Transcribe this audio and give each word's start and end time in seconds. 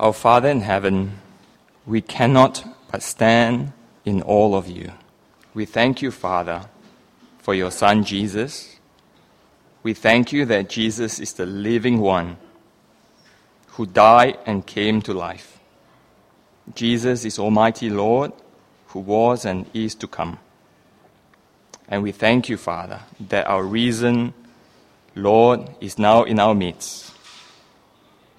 Our 0.00 0.14
Father 0.14 0.48
in 0.48 0.62
heaven, 0.62 1.18
we 1.84 2.00
cannot 2.00 2.64
but 2.90 3.02
stand 3.02 3.74
in 4.06 4.22
all 4.22 4.54
of 4.54 4.66
you. 4.66 4.92
We 5.52 5.66
thank 5.66 6.00
you, 6.00 6.10
Father, 6.10 6.62
for 7.36 7.52
your 7.52 7.70
Son 7.70 8.02
Jesus. 8.04 8.78
We 9.82 9.92
thank 9.92 10.32
you 10.32 10.46
that 10.46 10.70
Jesus 10.70 11.20
is 11.20 11.34
the 11.34 11.44
living 11.44 12.00
one 12.00 12.38
who 13.72 13.84
died 13.84 14.38
and 14.46 14.64
came 14.64 15.02
to 15.02 15.12
life. 15.12 15.58
Jesus 16.74 17.26
is 17.26 17.38
Almighty 17.38 17.90
Lord 17.90 18.32
who 18.86 19.00
was 19.00 19.44
and 19.44 19.66
is 19.74 19.94
to 19.96 20.06
come. 20.06 20.38
And 21.88 22.02
we 22.02 22.12
thank 22.12 22.48
you, 22.48 22.56
Father, 22.56 23.00
that 23.28 23.46
our 23.46 23.64
risen 23.64 24.32
Lord 25.14 25.68
is 25.78 25.98
now 25.98 26.22
in 26.22 26.40
our 26.40 26.54
midst. 26.54 27.12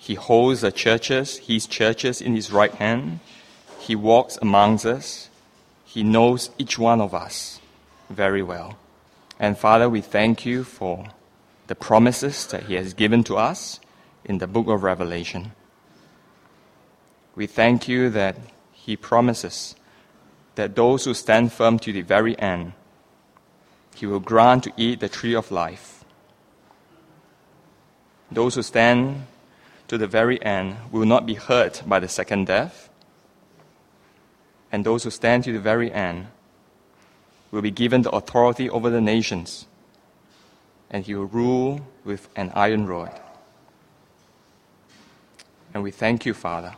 He 0.02 0.16
holds 0.16 0.62
the 0.62 0.72
churches, 0.72 1.38
his 1.38 1.68
churches 1.68 2.22
in 2.22 2.36
his 2.36 2.52
right 2.52 2.74
hand. 2.74 3.20
He 3.78 3.96
walks 3.96 4.36
amongst 4.42 4.84
us. 4.84 5.30
He 5.86 6.02
knows 6.02 6.50
each 6.58 6.80
one 6.80 7.00
of 7.00 7.14
us 7.14 7.62
very 8.10 8.42
well. 8.42 8.78
And 9.40 9.56
Father, 9.56 9.88
we 9.88 10.02
thank 10.02 10.44
you 10.44 10.64
for 10.64 11.10
the 11.68 11.76
promises 11.76 12.48
that 12.48 12.64
he 12.64 12.74
has 12.74 12.96
given 12.96 13.24
to 13.26 13.38
us 13.38 13.80
in 14.26 14.40
the 14.40 14.48
book 14.48 14.68
of 14.68 14.82
Revelation. 14.82 15.52
We 17.36 17.46
thank 17.46 17.88
you 17.88 18.10
that 18.10 18.38
he 18.72 18.98
promises 18.98 19.76
that 20.56 20.76
those 20.76 21.06
who 21.06 21.14
stand 21.14 21.54
firm 21.54 21.78
to 21.78 21.94
the 21.94 22.02
very 22.02 22.38
end, 22.40 22.74
he 23.96 24.08
will 24.08 24.20
grant 24.20 24.64
to 24.64 24.74
eat 24.78 25.00
the 25.00 25.10
tree 25.10 25.36
of 25.36 25.52
life. 25.52 26.04
Those 28.32 28.56
who 28.56 28.64
stand 28.64 29.28
to 29.92 29.98
the 29.98 30.08
very 30.08 30.42
end 30.42 30.78
will 30.90 31.06
not 31.06 31.26
be 31.26 31.34
hurt 31.34 31.84
by 31.86 32.00
the 32.00 32.08
second 32.08 32.48
death. 32.48 32.90
And 34.72 34.86
those 34.86 35.04
who 35.04 35.10
stand 35.10 35.44
to 35.44 35.52
the 35.52 35.60
very 35.60 35.92
end 35.92 36.28
will 37.52 37.62
be 37.62 37.72
given 37.72 38.02
the 38.02 38.10
authority 38.12 38.70
over 38.70 38.90
the 38.90 39.02
nations, 39.02 39.66
and 40.90 41.04
he 41.04 41.14
will 41.14 41.26
rule 41.26 41.86
with 42.06 42.30
an 42.38 42.54
iron 42.56 42.88
rod. 42.88 43.20
And 45.74 45.84
we 45.84 45.92
thank 45.92 46.26
you, 46.26 46.34
Father, 46.34 46.76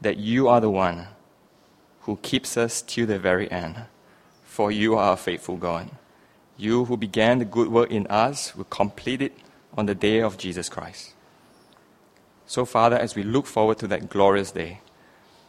that 0.00 0.18
you 0.18 0.46
are 0.46 0.60
the 0.60 0.70
one 0.70 1.08
who 2.02 2.14
keeps 2.22 2.56
us 2.56 2.80
till 2.80 3.06
the 3.06 3.18
very 3.18 3.50
end. 3.50 3.74
For 4.44 4.70
you 4.70 4.94
are 4.94 5.14
a 5.14 5.16
faithful 5.16 5.56
God. 5.56 5.90
You 6.56 6.84
who 6.84 6.96
began 6.96 7.40
the 7.40 7.44
good 7.44 7.66
work 7.66 7.90
in 7.90 8.06
us 8.06 8.54
will 8.54 8.70
complete 8.70 9.20
it 9.20 9.32
on 9.76 9.86
the 9.86 9.96
day 9.96 10.20
of 10.20 10.38
Jesus 10.38 10.68
Christ. 10.68 11.14
So, 12.48 12.64
Father, 12.64 12.96
as 12.96 13.14
we 13.14 13.22
look 13.22 13.46
forward 13.46 13.78
to 13.80 13.86
that 13.88 14.08
glorious 14.08 14.52
day, 14.52 14.80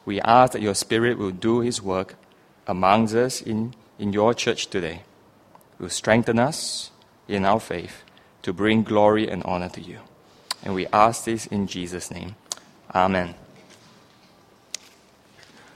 we 0.06 0.20
ask 0.20 0.52
that 0.52 0.62
your 0.62 0.76
Spirit 0.76 1.18
will 1.18 1.32
do 1.32 1.62
his 1.62 1.82
work 1.82 2.16
amongst 2.68 3.16
us 3.16 3.42
in, 3.42 3.74
in 3.98 4.12
your 4.12 4.34
church 4.34 4.68
today, 4.68 5.04
will 5.80 5.90
strengthen 5.90 6.38
us 6.38 6.92
in 7.26 7.46
our 7.46 7.62
faith 7.62 8.04
to 8.42 8.52
bring 8.52 8.84
glory 8.84 9.30
and 9.30 9.42
honor 9.44 9.70
to 9.70 9.82
you. 9.82 10.00
And 10.62 10.76
we 10.76 10.88
ask 10.88 11.24
this 11.24 11.48
in 11.48 11.68
Jesus' 11.68 12.12
name. 12.12 12.36
Amen. 12.94 13.34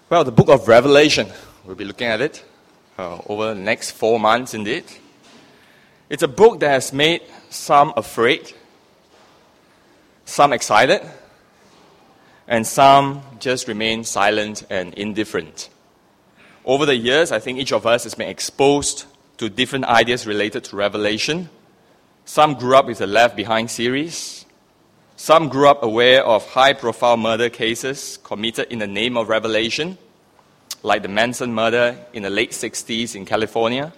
Well, 0.09 0.25
the 0.25 0.31
book 0.33 0.49
of 0.49 0.67
Revelation, 0.67 1.27
we'll 1.63 1.77
be 1.77 1.85
looking 1.85 2.07
at 2.07 2.19
it 2.19 2.43
uh, 2.97 3.19
over 3.27 3.53
the 3.53 3.61
next 3.61 3.91
four 3.91 4.19
months 4.19 4.53
indeed. 4.53 4.83
It's 6.09 6.23
a 6.23 6.27
book 6.27 6.59
that 6.59 6.69
has 6.69 6.91
made 6.91 7.21
some 7.49 7.93
afraid, 7.95 8.53
some 10.25 10.53
excited, 10.53 11.01
and 12.47 12.65
some 12.65 13.21
just 13.39 13.67
remain 13.67 14.03
silent 14.03 14.65
and 14.69 14.93
indifferent. 14.93 15.69
Over 16.65 16.85
the 16.85 16.95
years, 16.95 17.31
I 17.31 17.39
think 17.39 17.59
each 17.59 17.73
of 17.73 17.85
us 17.85 18.03
has 18.03 18.15
been 18.15 18.29
exposed 18.29 19.05
to 19.37 19.49
different 19.49 19.85
ideas 19.85 20.25
related 20.25 20.63
to 20.65 20.75
Revelation. 20.75 21.49
Some 22.25 22.53
grew 22.53 22.77
up 22.77 22.85
with 22.85 22.99
the 22.99 23.07
Left 23.07 23.35
Behind 23.35 23.69
series. 23.69 24.45
Some 25.15 25.49
grew 25.49 25.67
up 25.67 25.83
aware 25.83 26.23
of 26.23 26.45
high 26.47 26.73
profile 26.73 27.17
murder 27.17 27.49
cases 27.49 28.17
committed 28.23 28.71
in 28.71 28.79
the 28.79 28.87
name 28.87 29.17
of 29.17 29.29
Revelation, 29.29 29.97
like 30.81 31.01
the 31.01 31.09
Manson 31.09 31.53
murder 31.53 31.97
in 32.13 32.23
the 32.23 32.29
late 32.29 32.51
60s 32.51 33.15
in 33.15 33.25
California. 33.25 33.91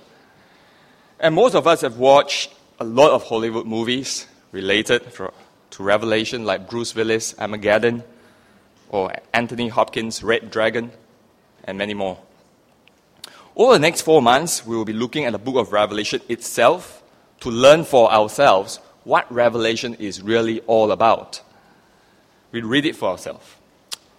And 1.19 1.35
most 1.35 1.55
of 1.55 1.67
us 1.67 1.81
have 1.81 1.97
watched 1.97 2.53
a 2.79 2.83
lot 2.83 3.11
of 3.11 3.23
Hollywood 3.23 3.65
movies 3.65 4.27
related 4.51 5.03
to 5.75 5.83
Revelation, 5.83 6.45
like 6.45 6.69
Bruce 6.69 6.95
Willis' 6.95 7.35
Armageddon, 7.37 8.01
or 8.87 9.13
Anthony 9.33 9.67
Hopkins' 9.67 10.23
Red 10.23 10.49
Dragon, 10.49 10.91
and 11.65 11.77
many 11.77 11.93
more. 11.93 12.17
Over 13.57 13.73
the 13.73 13.79
next 13.79 14.01
four 14.01 14.21
months, 14.21 14.65
we 14.65 14.77
will 14.77 14.85
be 14.85 14.93
looking 14.93 15.25
at 15.25 15.33
the 15.33 15.37
book 15.37 15.57
of 15.57 15.73
Revelation 15.73 16.21
itself 16.29 17.03
to 17.41 17.49
learn 17.49 17.83
for 17.83 18.09
ourselves 18.09 18.79
what 19.03 19.29
Revelation 19.29 19.95
is 19.95 20.21
really 20.21 20.61
all 20.61 20.93
about. 20.93 21.41
We 22.53 22.61
read 22.61 22.85
it 22.85 22.95
for 22.95 23.09
ourselves. 23.09 23.45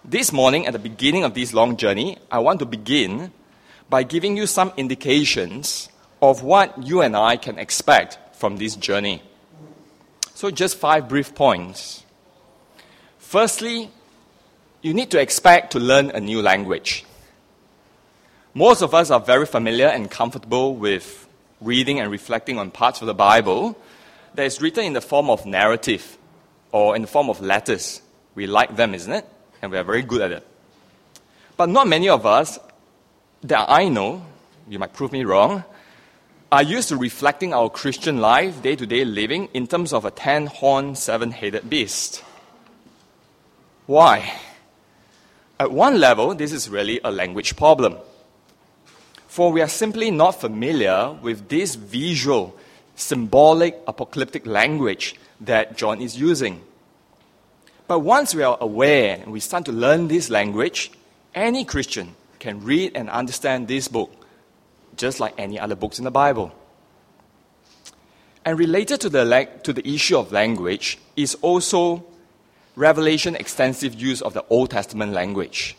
This 0.05 0.33
morning, 0.33 0.67
at 0.67 0.75
the 0.75 0.79
beginning 0.79 1.25
of 1.25 1.33
this 1.33 1.55
long 1.55 1.79
journey, 1.79 2.19
I 2.31 2.39
want 2.41 2.59
to 2.59 2.67
begin 2.67 3.33
by 3.89 4.03
giving 4.03 4.37
you 4.37 4.47
some 4.47 4.73
indications 4.77 5.89
of 6.21 6.43
what 6.43 6.87
you 6.87 7.01
and 7.01 7.17
I 7.17 7.39
can 7.39 7.59
expect 7.59 8.19
from 8.37 8.59
this 8.59 8.77
journey. 8.77 9.23
So, 10.37 10.51
just 10.51 10.77
five 10.77 11.09
brief 11.09 11.35
points. 11.35 12.05
Firstly, 13.17 13.91
you 14.83 14.93
need 14.93 15.11
to 15.13 15.19
expect 15.19 15.73
to 15.73 15.79
learn 15.79 16.11
a 16.11 16.21
new 16.21 16.43
language. 16.43 17.07
Most 18.53 18.83
of 18.83 18.93
us 18.93 19.11
are 19.11 19.19
very 19.19 19.47
familiar 19.47 19.87
and 19.87 20.11
comfortable 20.11 20.77
with 20.77 21.27
reading 21.63 22.01
and 22.01 22.11
reflecting 22.11 22.59
on 22.59 22.71
parts 22.71 23.01
of 23.01 23.07
the 23.07 23.15
Bible 23.15 23.79
that 24.35 24.45
is 24.45 24.61
written 24.61 24.85
in 24.85 24.93
the 24.93 25.01
form 25.01 25.31
of 25.31 25.47
narrative 25.47 26.19
or 26.71 26.95
in 26.95 27.01
the 27.01 27.09
form 27.09 27.31
of 27.31 27.41
letters. 27.41 28.03
We 28.35 28.47
like 28.47 28.77
them, 28.77 28.95
isn't 28.95 29.11
it? 29.11 29.25
And 29.63 29.73
we 29.73 29.79
are 29.79 29.85
very 29.85 30.03
good 30.03 30.21
at 30.21 30.33
it. 30.33 30.47
But 31.57 31.71
not 31.71 31.89
many 31.89 32.11
of 32.11 32.27
us 32.27 32.59
that 33.45 33.71
I 33.71 33.89
know, 33.89 34.23
you 34.69 34.79
might 34.79 34.93
prove 34.93 35.13
me 35.13 35.25
wrong, 35.25 35.65
are 36.53 36.63
used 36.63 36.89
to 36.91 36.97
reflecting 36.97 37.53
our 37.53 37.69
Christian 37.69 38.21
life, 38.21 38.63
day 38.63 38.77
to 38.77 38.87
day 38.87 39.05
living, 39.05 39.49
in 39.53 39.67
terms 39.67 39.93
of 39.93 40.05
a 40.05 40.11
ten 40.11 40.47
horned, 40.47 40.97
seven 40.97 41.33
headed 41.33 41.69
beast. 41.69 42.23
Why? 43.87 44.33
At 45.59 45.73
one 45.73 45.99
level, 45.99 46.35
this 46.35 46.53
is 46.53 46.69
really 46.69 47.01
a 47.03 47.11
language 47.11 47.57
problem. 47.57 47.97
For 49.27 49.51
we 49.51 49.61
are 49.61 49.69
simply 49.69 50.11
not 50.11 50.41
familiar 50.41 51.13
with 51.21 51.49
this 51.49 51.75
visual, 51.75 52.57
symbolic, 52.95 53.79
apocalyptic 53.87 54.47
language 54.47 55.17
that 55.41 55.77
John 55.77 56.01
is 56.01 56.19
using. 56.19 56.63
But 57.89 58.01
once 58.01 58.35
we 58.35 58.43
are 58.43 58.57
aware 58.61 59.19
and 59.21 59.33
we 59.33 59.41
start 59.41 59.65
to 59.67 59.73
learn 59.73 60.09
this 60.09 60.31
language, 60.31 60.91
any 61.35 61.65
Christian 61.65 62.15
can 62.39 62.65
read 62.65 62.93
and 62.95 63.11
understand 63.11 63.69
this 63.69 63.89
book 63.89 64.16
just 64.97 65.21
like 65.21 65.35
any 65.39 65.59
other 65.59 65.75
books 65.75 65.99
in 65.99 66.05
the 66.05 66.11
Bible. 66.11 66.53
And 68.45 68.59
related 68.59 69.01
to 69.01 69.09
the, 69.09 69.49
to 69.65 69.73
the 69.73 69.87
issue 69.89 70.17
of 70.17 70.31
language 70.31 70.99
is 71.17 71.35
also 71.43 72.05
Revelation 72.77 73.35
extensive 73.35 73.95
use 73.95 74.23
of 74.23 74.35
the 74.35 74.45
Old 74.51 74.71
Testament 74.71 75.13
language. 75.13 75.77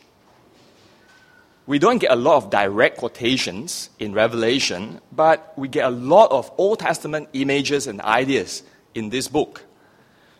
We 1.67 1.79
don't 1.79 1.99
get 1.99 2.11
a 2.11 2.15
lot 2.15 2.37
of 2.37 2.49
direct 2.49 2.97
quotations 2.97 3.89
in 3.99 4.13
Revelation, 4.13 4.99
but 5.11 5.53
we 5.57 5.67
get 5.67 5.85
a 5.85 5.89
lot 5.89 6.31
of 6.31 6.51
Old 6.57 6.79
Testament 6.79 7.29
images 7.33 7.87
and 7.87 8.01
ideas 8.01 8.63
in 8.95 9.09
this 9.09 9.27
book. 9.27 9.63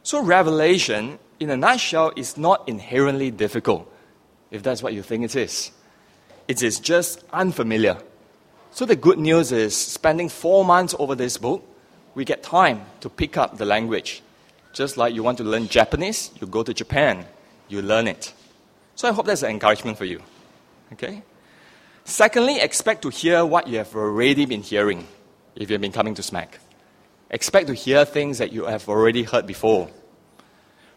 So, 0.03 0.23
Revelation, 0.23 1.19
in 1.39 1.49
a 1.49 1.57
nutshell, 1.57 2.13
is 2.15 2.37
not 2.37 2.67
inherently 2.67 3.29
difficult, 3.29 3.91
if 4.51 4.63
that's 4.63 4.81
what 4.81 4.93
you 4.93 5.03
think 5.03 5.25
it 5.25 5.35
is. 5.35 5.71
It 6.47 6.63
is 6.63 6.79
just 6.79 7.23
unfamiliar 7.33 7.97
so 8.77 8.85
the 8.85 8.95
good 8.95 9.17
news 9.17 9.51
is, 9.51 9.75
spending 9.75 10.29
four 10.29 10.63
months 10.63 10.93
over 10.99 11.15
this 11.15 11.39
book, 11.39 11.67
we 12.13 12.23
get 12.23 12.43
time 12.43 12.85
to 12.99 13.09
pick 13.09 13.35
up 13.35 13.57
the 13.57 13.65
language. 13.65 14.21
Just 14.71 14.97
like 14.97 15.15
you 15.15 15.23
want 15.23 15.39
to 15.39 15.43
learn 15.43 15.67
Japanese, 15.67 16.29
you 16.39 16.45
go 16.45 16.61
to 16.61 16.75
Japan, 16.75 17.25
you 17.69 17.81
learn 17.81 18.07
it. 18.07 18.31
So 18.93 19.09
I 19.09 19.13
hope 19.13 19.25
that's 19.25 19.41
an 19.41 19.49
encouragement 19.49 19.97
for 19.97 20.05
you. 20.05 20.21
Okay? 20.93 21.23
Secondly, 22.05 22.59
expect 22.59 23.01
to 23.01 23.09
hear 23.09 23.43
what 23.43 23.67
you 23.67 23.79
have 23.79 23.95
already 23.95 24.45
been 24.45 24.61
hearing 24.61 25.07
if 25.55 25.71
you've 25.71 25.81
been 25.81 25.91
coming 25.91 26.13
to 26.13 26.21
SMAC. 26.21 26.49
Expect 27.31 27.65
to 27.69 27.73
hear 27.73 28.05
things 28.05 28.37
that 28.37 28.53
you 28.53 28.65
have 28.65 28.87
already 28.87 29.23
heard 29.23 29.47
before. 29.47 29.89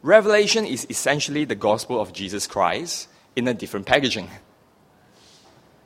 Revelation 0.02 0.66
is 0.66 0.86
essentially 0.90 1.46
the 1.46 1.54
gospel 1.54 1.98
of 1.98 2.12
Jesus 2.12 2.46
Christ 2.46 3.08
in 3.34 3.48
a 3.48 3.54
different 3.54 3.86
packaging. 3.86 4.28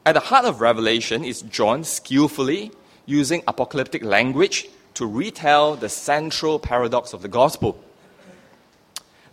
At 0.06 0.12
the 0.12 0.20
heart 0.20 0.44
of 0.44 0.60
Revelation 0.60 1.24
is 1.24 1.40
John 1.42 1.82
skillfully 1.82 2.72
using 3.06 3.42
apocalyptic 3.48 4.04
language 4.04 4.68
to 4.94 5.06
retell 5.06 5.76
the 5.76 5.88
central 5.88 6.58
paradox 6.58 7.14
of 7.14 7.22
the 7.22 7.28
gospel. 7.28 7.82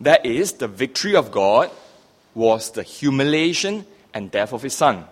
That 0.00 0.24
is, 0.24 0.54
the 0.54 0.68
victory 0.68 1.14
of 1.14 1.30
God 1.30 1.70
was 2.34 2.70
the 2.70 2.82
humiliation 2.82 3.84
and 4.14 4.30
death 4.30 4.52
of 4.52 4.62
his 4.62 4.74
son. 4.74 5.04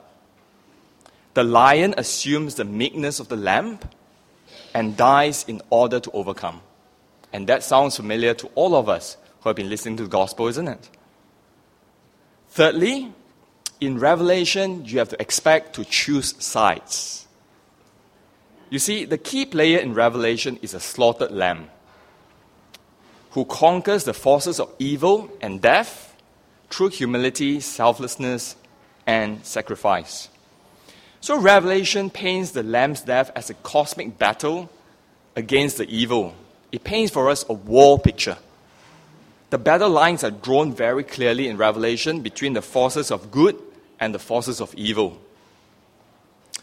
The 1.34 1.44
lion 1.44 1.94
assumes 1.96 2.54
the 2.54 2.64
meekness 2.64 3.20
of 3.20 3.28
the 3.28 3.36
lamb 3.36 3.78
and 4.74 4.96
dies 4.96 5.44
in 5.46 5.60
order 5.68 6.00
to 6.00 6.10
overcome. 6.12 6.62
And 7.32 7.46
that 7.48 7.62
sounds 7.62 7.96
familiar 7.96 8.34
to 8.34 8.48
all 8.54 8.74
of 8.74 8.88
us 8.88 9.16
who 9.40 9.50
have 9.50 9.56
been 9.56 9.68
listening 9.68 9.98
to 9.98 10.04
the 10.04 10.08
gospel, 10.08 10.48
isn't 10.48 10.68
it? 10.68 10.88
Thirdly, 12.48 13.12
in 13.81 13.99
Revelation, 13.99 14.85
you 14.85 14.99
have 14.99 15.09
to 15.09 15.21
expect 15.21 15.75
to 15.77 15.85
choose 15.85 16.35
sides. 16.43 17.27
You 18.69 18.79
see, 18.79 19.05
the 19.05 19.19
key 19.19 19.47
player 19.47 19.79
in 19.79 19.94
Revelation 19.94 20.59
is 20.62 20.75
a 20.75 20.81
slaughtered 20.81 21.32
lamb 21.32 21.71
who 23.32 23.44
conquers 23.44 24.05
the 24.05 24.15
forces 24.15 24.61
of 24.61 24.73
evil 24.79 25.31
and 25.41 25.61
death 25.61 26.17
through 26.69 26.91
humility, 26.91 27.61
selflessness, 27.61 28.56
and 29.06 29.44
sacrifice. 29.44 30.29
So, 31.21 31.38
Revelation 31.38 32.11
paints 32.11 32.53
the 32.53 32.62
lamb's 32.62 33.03
death 33.03 33.31
as 33.35 33.50
a 33.50 33.55
cosmic 33.55 34.19
battle 34.19 34.71
against 35.37 35.79
the 35.79 35.88
evil. 35.88 36.35
It 36.71 36.85
paints 36.85 37.12
for 37.12 37.29
us 37.29 37.44
a 37.49 37.53
war 37.53 37.99
picture. 37.99 38.38
The 39.50 39.59
battle 39.59 39.91
lines 39.91 40.23
are 40.23 40.31
drawn 40.31 40.73
very 40.73 41.03
clearly 41.03 41.49
in 41.49 41.56
Revelation 41.56 42.21
between 42.21 42.53
the 42.53 42.62
forces 42.62 43.11
of 43.11 43.32
good 43.32 43.61
and 44.00 44.14
the 44.14 44.19
forces 44.19 44.61
of 44.61 44.75
evil. 44.75 45.20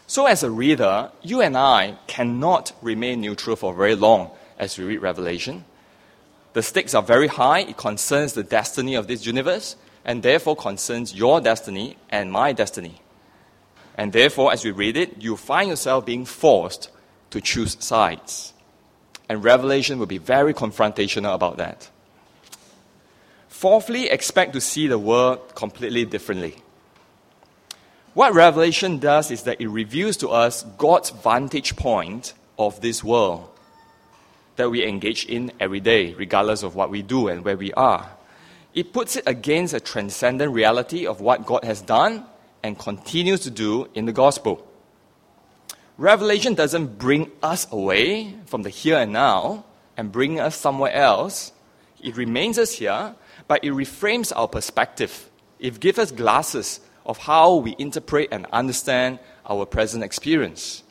So, 0.06 0.26
as 0.26 0.42
a 0.42 0.50
reader, 0.50 1.10
you 1.22 1.40
and 1.40 1.56
I 1.56 1.96
cannot 2.06 2.72
remain 2.82 3.20
neutral 3.20 3.56
for 3.56 3.72
very 3.72 3.94
long 3.94 4.30
as 4.58 4.76
we 4.76 4.84
read 4.84 5.02
Revelation. 5.02 5.64
The 6.54 6.62
stakes 6.62 6.94
are 6.94 7.02
very 7.02 7.28
high. 7.28 7.60
It 7.60 7.76
concerns 7.76 8.32
the 8.32 8.42
destiny 8.42 8.94
of 8.94 9.06
this 9.06 9.24
universe, 9.24 9.76
and 10.04 10.22
therefore 10.22 10.56
concerns 10.56 11.14
your 11.14 11.40
destiny 11.40 11.96
and 12.10 12.32
my 12.32 12.52
destiny. 12.52 13.00
And 13.96 14.12
therefore, 14.12 14.52
as 14.52 14.64
we 14.64 14.70
read 14.70 14.96
it, 14.96 15.22
you 15.22 15.36
find 15.36 15.68
yourself 15.68 16.06
being 16.06 16.24
forced 16.24 16.90
to 17.30 17.40
choose 17.40 17.76
sides. 17.78 18.54
And 19.28 19.44
Revelation 19.44 19.98
will 19.98 20.06
be 20.06 20.18
very 20.18 20.54
confrontational 20.54 21.34
about 21.34 21.58
that. 21.58 21.90
Fourthly, 23.48 24.08
expect 24.08 24.52
to 24.54 24.60
see 24.60 24.86
the 24.86 24.98
world 24.98 25.54
completely 25.54 26.04
differently. 26.04 26.62
What 28.14 28.34
Revelation 28.34 28.98
does 28.98 29.30
is 29.30 29.42
that 29.42 29.60
it 29.60 29.68
reveals 29.68 30.16
to 30.18 30.30
us 30.30 30.64
God's 30.76 31.10
vantage 31.10 31.76
point 31.76 32.32
of 32.58 32.80
this 32.80 33.04
world 33.04 33.48
that 34.56 34.70
we 34.70 34.84
engage 34.84 35.24
in 35.24 35.52
every 35.60 35.78
day, 35.78 36.14
regardless 36.14 36.64
of 36.64 36.74
what 36.74 36.90
we 36.90 37.00
do 37.00 37.28
and 37.28 37.44
where 37.44 37.56
we 37.56 37.72
are. 37.74 38.10
It 38.74 38.92
puts 38.92 39.16
it 39.16 39.24
against 39.26 39.72
a 39.72 39.80
transcendent 39.80 40.52
reality 40.52 41.06
of 41.06 41.20
what 41.20 41.46
God 41.46 41.64
has 41.64 41.80
done 41.80 42.24
and 42.62 42.78
continues 42.78 43.40
to 43.40 43.50
do 43.50 43.88
in 43.94 44.06
the 44.06 44.12
gospel. 44.12 44.66
Revelation 45.96 46.54
doesn't 46.54 46.98
bring 46.98 47.30
us 47.42 47.70
away 47.70 48.34
from 48.46 48.62
the 48.62 48.70
here 48.70 48.98
and 48.98 49.12
now 49.12 49.64
and 49.96 50.10
bring 50.10 50.40
us 50.40 50.56
somewhere 50.56 50.92
else. 50.92 51.52
It 52.02 52.16
remains 52.16 52.58
us 52.58 52.72
here, 52.72 53.14
but 53.46 53.64
it 53.64 53.72
reframes 53.72 54.32
our 54.34 54.48
perspective. 54.48 55.28
It 55.58 55.78
gives 55.78 55.98
us 55.98 56.10
glasses 56.10 56.80
of 57.08 57.18
how 57.18 57.56
we 57.56 57.74
interpret 57.78 58.28
and 58.30 58.46
understand 58.52 59.18
our 59.48 59.64
present 59.64 60.04
experience. 60.04 60.84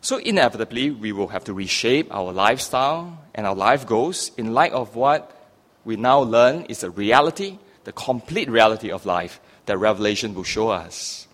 So, 0.00 0.16
inevitably, 0.16 0.90
we 0.90 1.12
will 1.12 1.28
have 1.28 1.44
to 1.44 1.52
reshape 1.52 2.12
our 2.12 2.32
lifestyle 2.32 3.18
and 3.34 3.46
our 3.46 3.54
life 3.54 3.86
goals 3.86 4.30
in 4.38 4.54
light 4.54 4.72
of 4.72 4.96
what 4.96 5.34
we 5.84 5.96
now 5.96 6.20
learn 6.20 6.62
is 6.62 6.80
the 6.80 6.90
reality, 6.90 7.58
the 7.84 7.92
complete 7.92 8.48
reality 8.48 8.90
of 8.90 9.06
life 9.06 9.40
that 9.66 9.76
Revelation 9.76 10.34
will 10.34 10.44
show 10.44 10.70
us. 10.70 11.26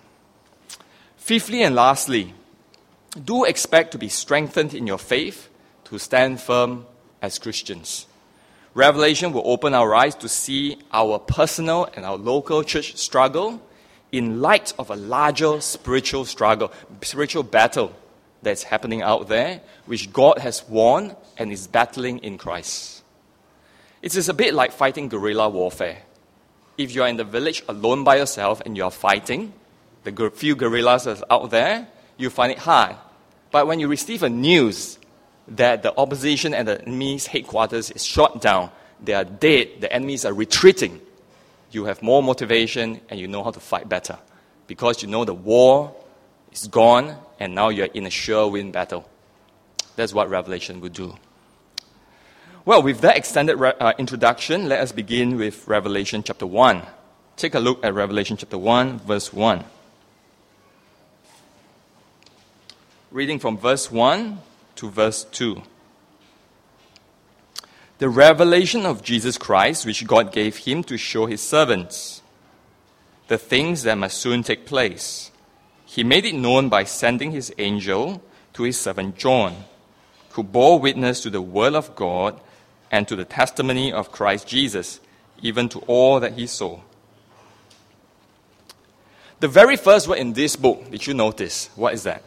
Fifthly 1.17 1.63
and 1.63 1.75
lastly, 1.75 2.35
do 3.23 3.45
expect 3.45 3.93
to 3.93 3.99
be 3.99 4.09
strengthened 4.09 4.75
in 4.75 4.87
your 4.87 4.99
faith 4.99 5.49
to 5.85 5.99
stand 5.99 6.41
firm 6.41 6.87
as 7.23 7.39
Christians. 7.39 8.07
Revelation 8.75 9.33
will 9.33 9.43
open 9.45 9.73
our 9.73 9.95
eyes 9.95 10.17
to 10.17 10.29
see 10.29 10.79
our 10.93 11.19
personal 11.19 11.89
and 11.95 12.05
our 12.05 12.17
local 12.17 12.65
church 12.65 12.97
struggle 12.97 13.63
in 14.19 14.41
light 14.41 14.73
of 14.79 14.91
a 14.91 14.97
larger 14.97 15.61
spiritual 15.61 16.25
struggle, 16.25 16.73
spiritual 17.03 17.43
battle 17.43 17.95
that's 18.43 18.63
happening 18.63 19.03
out 19.03 19.29
there, 19.29 19.61
which 19.87 20.13
God 20.13 20.39
has 20.39 20.67
won 20.69 21.17
and 21.37 21.51
is 21.51 21.67
battling 21.67 22.19
in 22.19 22.39
Christ. 22.39 23.03
It 24.03 24.15
is 24.15 24.29
a 24.29 24.35
bit 24.35 24.55
like 24.55 24.73
fighting 24.73 25.09
guerrilla 25.09 25.49
warfare. 25.49 26.03
If 26.77 26.95
you 26.95 27.03
are 27.03 27.09
in 27.09 27.17
the 27.17 27.25
village 27.25 27.63
alone 27.69 28.05
by 28.05 28.17
yourself 28.17 28.61
and 28.65 28.77
you 28.77 28.85
are 28.85 28.91
fighting, 28.91 29.53
the 30.05 30.31
few 30.35 30.55
guerrillas 30.55 31.07
out 31.31 31.51
there, 31.51 31.89
you 32.17 32.31
find 32.31 32.53
it 32.53 32.59
hard. 32.59 32.97
But 33.51 33.67
when 33.67 33.81
you 33.81 33.89
receive 33.89 34.23
a 34.23 34.29
news 34.29 34.99
that 35.49 35.83
the 35.83 35.97
opposition 35.97 36.55
and 36.55 36.69
the 36.69 36.83
enemy's 36.83 37.27
headquarters 37.27 37.91
is 37.91 38.05
shot 38.05 38.43
down, 38.43 38.71
they 39.03 39.15
are 39.15 39.25
dead, 39.25 39.81
the 39.81 39.93
enemies 39.93 40.25
are 40.25 40.33
retreating, 40.33 41.01
you 41.75 41.85
have 41.87 42.03
more 42.03 42.23
motivation 42.23 43.01
and 43.09 43.19
you 43.19 43.29
know 43.29 43.43
how 43.43 43.51
to 43.51 43.61
fight 43.61 43.89
better 43.89 44.19
because 44.67 45.03
you 45.03 45.09
know 45.09 45.25
the 45.25 45.35
war 45.35 45.95
is 46.53 46.67
gone 46.69 47.17
and 47.41 47.55
now 47.55 47.69
you're 47.69 47.87
in 47.87 48.07
a 48.07 48.11
sure 48.11 48.49
win 48.49 48.71
battle. 48.71 49.09
That's 49.97 50.15
what 50.15 50.29
Revelation 50.31 50.81
would 50.81 50.93
do. 50.93 51.17
Well, 52.65 52.83
with 52.83 53.01
that 53.01 53.17
extended 53.17 53.57
re- 53.57 53.75
uh, 53.79 53.93
introduction, 53.99 54.69
let 54.69 54.81
us 54.81 54.93
begin 54.93 55.37
with 55.37 55.69
Revelation 55.69 56.23
chapter 56.23 56.47
1. 56.47 56.83
Take 57.37 57.55
a 57.55 57.61
look 57.61 57.85
at 57.85 57.93
Revelation 57.93 58.37
chapter 58.37 58.57
1, 58.57 59.01
verse 59.01 59.33
1. 59.33 59.65
Reading 63.11 63.39
from 63.39 63.59
verse 63.59 63.91
1 63.91 64.39
to 64.77 64.91
verse 64.91 65.25
2 65.25 65.63
the 67.99 68.09
revelation 68.09 68.85
of 68.85 69.03
Jesus 69.03 69.39
Christ, 69.39 69.87
which 69.87 70.07
God 70.07 70.33
gave 70.33 70.59
him 70.59 70.83
to 70.85 70.97
show 70.97 71.27
his 71.27 71.41
servants 71.41 72.23
the 73.29 73.39
things 73.39 73.85
that 73.85 73.97
must 73.97 74.19
soon 74.19 74.43
take 74.43 74.67
place. 74.67 75.31
He 75.87 76.05
made 76.05 76.25
it 76.25 76.35
known 76.35 76.69
by 76.69 76.85
sending 76.85 77.31
his 77.31 77.55
angel 77.57 78.23
to 78.55 78.65
his 78.65 78.79
servant 78.79 79.17
John, 79.17 79.65
who 80.31 80.43
bore 80.43 80.81
witness 80.81 81.21
to 81.23 81.31
the 81.31 81.41
word 81.41 81.75
of 81.75 81.95
God 81.95 82.41
and 82.91 83.07
to 83.09 83.17
the 83.17 83.25
testimony 83.25 83.93
of 83.93 84.13
Christ 84.13 84.47
Jesus, 84.47 85.01
even 85.41 85.69
to 85.71 85.79
all 85.81 86.21
that 86.21 86.33
he 86.33 86.47
saw. 86.47 86.81
The 89.41 89.49
very 89.49 89.77
first 89.77 90.09
word 90.09 90.19
in 90.19 90.33
this 90.33 90.57
book, 90.57 90.91
did 90.91 91.07
you 91.07 91.15
notice? 91.15 91.71
What 91.77 91.95
is 91.95 92.03
that? 92.05 92.23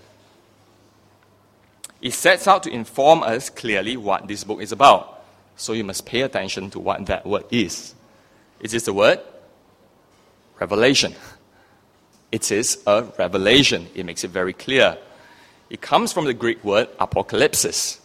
It 2.01 2.13
sets 2.13 2.47
out 2.47 2.63
to 2.63 2.69
inform 2.69 3.24
us 3.24 3.50
clearly 3.50 3.97
what 3.97 4.27
this 4.27 4.43
book 4.43 4.62
is 4.62 4.71
about. 4.71 5.16
So 5.57 5.73
you 5.73 5.83
must 5.83 6.05
pay 6.05 6.21
attention 6.21 6.69
to 6.71 6.79
what 6.79 7.05
that 7.07 7.25
word 7.25 7.45
is. 7.51 7.93
It 8.61 8.73
is 8.73 8.83
the 8.83 8.93
word 8.93 9.19
revelation. 10.59 11.13
It 12.31 12.51
is 12.51 12.81
a 12.87 13.03
revelation. 13.17 13.87
It 13.93 14.05
makes 14.05 14.23
it 14.23 14.31
very 14.31 14.53
clear. 14.53 14.97
It 15.69 15.81
comes 15.81 16.13
from 16.13 16.25
the 16.25 16.33
Greek 16.33 16.63
word 16.63 16.87
apocalypsis. 16.99 17.99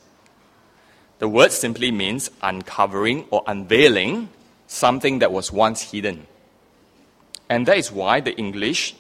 The 1.19 1.29
word 1.29 1.53
simply 1.53 1.93
means 1.93 2.31
uncovering 2.43 3.27
or 3.31 3.43
unveiling 3.47 4.29
something 4.67 5.21
that 5.21 5.31
was 5.31 5.53
once 5.53 5.93
hidden. 5.93 6.27
And 7.49 7.67
that 7.67 7.77
is 7.77 7.93
why 7.93 8.21
the 8.21 8.35
English 8.37 8.97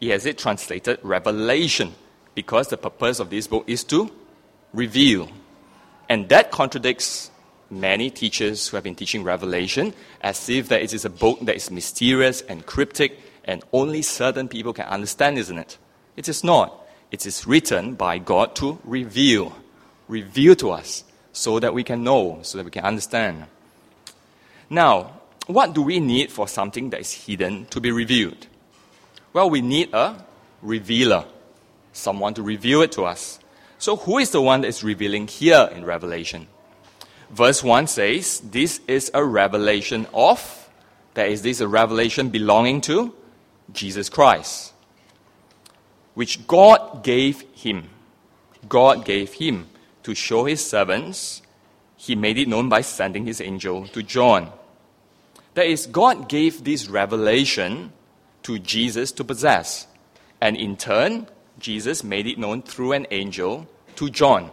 he 0.00 0.08
has 0.08 0.26
it 0.26 0.36
translated 0.36 0.98
revelation, 1.04 1.94
because 2.34 2.66
the 2.66 2.76
purpose 2.76 3.20
of 3.20 3.30
this 3.30 3.46
book 3.46 3.62
is 3.68 3.84
to 3.84 4.10
reveal. 4.74 5.28
And 6.08 6.28
that 6.28 6.50
contradicts 6.50 7.30
many 7.72 8.10
teachers 8.10 8.68
who 8.68 8.76
have 8.76 8.84
been 8.84 8.94
teaching 8.94 9.24
Revelation 9.24 9.94
as 10.20 10.48
if 10.48 10.68
that 10.68 10.82
it 10.82 10.92
is 10.92 11.04
a 11.04 11.10
book 11.10 11.40
that 11.42 11.56
is 11.56 11.70
mysterious 11.70 12.42
and 12.42 12.66
cryptic 12.66 13.18
and 13.44 13.64
only 13.72 14.02
certain 14.02 14.46
people 14.46 14.72
can 14.72 14.86
understand, 14.86 15.38
isn't 15.38 15.58
it? 15.58 15.78
It 16.16 16.28
is 16.28 16.44
not. 16.44 16.78
It 17.10 17.26
is 17.26 17.46
written 17.46 17.94
by 17.94 18.18
God 18.18 18.54
to 18.56 18.78
reveal, 18.84 19.56
reveal 20.08 20.54
to 20.56 20.70
us 20.70 21.04
so 21.32 21.58
that 21.58 21.74
we 21.74 21.82
can 21.82 22.04
know, 22.04 22.40
so 22.42 22.58
that 22.58 22.64
we 22.64 22.70
can 22.70 22.84
understand. 22.84 23.46
Now, 24.70 25.20
what 25.46 25.74
do 25.74 25.82
we 25.82 25.98
need 25.98 26.30
for 26.30 26.46
something 26.46 26.90
that 26.90 27.00
is 27.00 27.12
hidden 27.12 27.66
to 27.66 27.80
be 27.80 27.90
revealed? 27.90 28.46
Well, 29.32 29.50
we 29.50 29.60
need 29.60 29.92
a 29.92 30.24
revealer, 30.60 31.24
someone 31.92 32.34
to 32.34 32.42
reveal 32.42 32.82
it 32.82 32.92
to 32.92 33.04
us. 33.04 33.38
So, 33.78 33.96
who 33.96 34.18
is 34.18 34.30
the 34.30 34.40
one 34.40 34.60
that 34.60 34.68
is 34.68 34.84
revealing 34.84 35.26
here 35.26 35.68
in 35.74 35.84
Revelation? 35.84 36.46
Verse 37.32 37.64
1 37.64 37.86
says, 37.86 38.40
This 38.40 38.80
is 38.86 39.10
a 39.14 39.24
revelation 39.24 40.06
of, 40.12 40.68
that 41.14 41.28
is, 41.28 41.42
this 41.42 41.60
a 41.60 41.68
revelation 41.68 42.28
belonging 42.28 42.82
to 42.82 43.14
Jesus 43.72 44.08
Christ, 44.08 44.74
which 46.14 46.46
God 46.46 47.02
gave 47.02 47.40
him. 47.54 47.88
God 48.68 49.04
gave 49.04 49.32
him 49.34 49.68
to 50.02 50.14
show 50.14 50.44
his 50.44 50.64
servants. 50.64 51.40
He 51.96 52.14
made 52.14 52.36
it 52.36 52.48
known 52.48 52.68
by 52.68 52.82
sending 52.82 53.24
his 53.24 53.40
angel 53.40 53.86
to 53.88 54.02
John. 54.02 54.52
That 55.54 55.66
is, 55.66 55.86
God 55.86 56.28
gave 56.28 56.64
this 56.64 56.88
revelation 56.88 57.92
to 58.42 58.58
Jesus 58.58 59.12
to 59.12 59.24
possess. 59.24 59.86
And 60.40 60.56
in 60.56 60.76
turn, 60.76 61.28
Jesus 61.58 62.02
made 62.02 62.26
it 62.26 62.38
known 62.38 62.62
through 62.62 62.92
an 62.92 63.06
angel 63.10 63.68
to 63.96 64.10
John, 64.10 64.50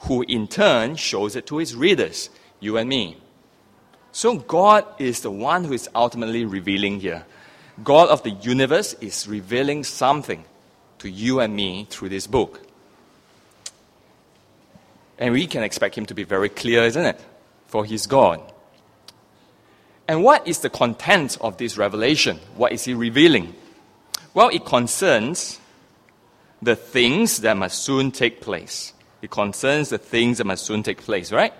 who 0.00 0.24
in 0.28 0.46
turn 0.46 0.96
shows 0.96 1.36
it 1.36 1.46
to 1.46 1.58
his 1.58 1.74
readers, 1.74 2.30
you 2.60 2.76
and 2.76 2.88
me. 2.88 3.16
So 4.12 4.36
God 4.36 4.84
is 4.98 5.20
the 5.20 5.30
one 5.30 5.64
who 5.64 5.72
is 5.72 5.88
ultimately 5.94 6.44
revealing 6.44 7.00
here. 7.00 7.24
God 7.82 8.08
of 8.08 8.22
the 8.22 8.30
universe 8.30 8.94
is 8.94 9.28
revealing 9.28 9.84
something 9.84 10.44
to 10.98 11.08
you 11.08 11.40
and 11.40 11.54
me 11.54 11.86
through 11.90 12.08
this 12.08 12.26
book. 12.26 12.60
And 15.18 15.32
we 15.32 15.46
can 15.46 15.62
expect 15.62 15.96
him 15.96 16.06
to 16.06 16.14
be 16.14 16.24
very 16.24 16.48
clear, 16.48 16.82
isn't 16.84 17.04
it? 17.04 17.20
For 17.66 17.84
he's 17.84 18.06
God. 18.06 18.40
And 20.06 20.24
what 20.24 20.46
is 20.48 20.60
the 20.60 20.70
content 20.70 21.36
of 21.40 21.58
this 21.58 21.76
revelation? 21.76 22.38
What 22.56 22.72
is 22.72 22.84
he 22.84 22.94
revealing? 22.94 23.54
Well, 24.32 24.48
it 24.48 24.64
concerns 24.64 25.60
the 26.62 26.76
things 26.76 27.38
that 27.38 27.56
must 27.56 27.82
soon 27.84 28.10
take 28.10 28.40
place. 28.40 28.92
It 29.20 29.30
concerns 29.30 29.88
the 29.88 29.98
things 29.98 30.38
that 30.38 30.46
must 30.46 30.64
soon 30.64 30.82
take 30.82 30.98
place, 30.98 31.32
right? 31.32 31.52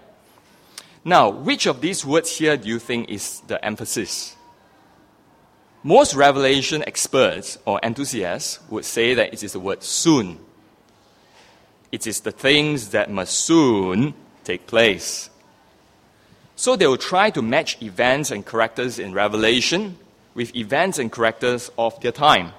Now, 1.05 1.29
which 1.31 1.67
of 1.67 1.81
these 1.81 2.05
words 2.05 2.37
here 2.37 2.57
do 2.57 2.69
you 2.69 2.79
think 2.79 3.11
is 3.11 3.41
the 3.47 3.65
emphasis? 3.65 4.37
Most 5.83 6.15
revelation 6.15 6.85
experts 6.87 7.59
or 7.65 7.81
enthusiasts 7.83 8.59
would 8.69 8.85
say 8.85 9.15
that 9.15 9.33
it 9.33 9.43
is 9.43 9.53
the 9.53 9.61
word 9.61 9.83
soon. 9.83 10.39
It 11.91 12.07
is 12.07 12.21
the 12.21 12.33
things 12.33 12.91
that 12.91 13.11
must 13.11 13.39
soon 13.39 14.15
take 14.45 14.67
place. 14.67 15.31
So 16.57 16.75
they 16.75 16.87
will 16.87 16.97
try 16.97 17.31
to 17.31 17.41
match 17.41 17.81
events 17.81 18.31
and 18.31 18.45
characters 18.45 18.99
in 18.99 19.13
Revelation 19.13 19.97
with 20.35 20.55
events 20.57 20.99
and 20.99 21.11
characters 21.11 21.71
of 21.79 21.99
their 22.01 22.13
time. 22.13 22.53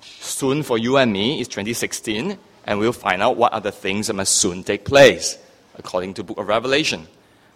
Soon 0.00 0.62
for 0.62 0.78
you 0.78 0.96
and 0.96 1.12
me 1.12 1.40
is 1.40 1.48
2016, 1.48 2.38
and 2.66 2.78
we'll 2.78 2.92
find 2.92 3.22
out 3.22 3.36
what 3.36 3.52
are 3.52 3.60
the 3.60 3.72
things 3.72 4.06
that 4.06 4.14
must 4.14 4.36
soon 4.36 4.64
take 4.64 4.84
place, 4.84 5.38
according 5.76 6.14
to 6.14 6.24
book 6.24 6.38
of 6.38 6.48
Revelation. 6.48 7.06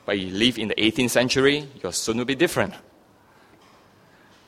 But 0.05 0.19
you 0.19 0.31
live 0.31 0.59
in 0.59 0.69
the 0.69 0.75
18th 0.75 1.11
century, 1.11 1.69
your 1.83 1.93
soon 1.93 2.19
will 2.19 2.25
be 2.25 2.35
different. 2.35 2.75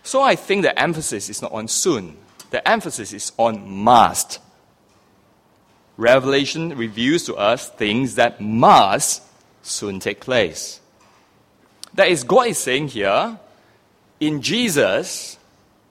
So 0.02 0.22
I 0.22 0.34
think 0.34 0.62
the 0.62 0.78
emphasis 0.78 1.28
is 1.28 1.42
not 1.42 1.52
on 1.52 1.68
soon. 1.68 2.16
The 2.50 2.66
emphasis 2.66 3.12
is 3.12 3.32
on 3.36 3.68
must. 3.70 4.40
Revelation 5.96 6.76
reveals 6.76 7.24
to 7.24 7.36
us 7.36 7.68
things 7.68 8.14
that 8.14 8.40
must 8.40 9.22
soon 9.62 10.00
take 10.00 10.20
place. 10.20 10.80
That 11.94 12.08
is, 12.08 12.24
God 12.24 12.48
is 12.48 12.58
saying 12.58 12.88
here, 12.88 13.38
in 14.18 14.40
Jesus, 14.40 15.38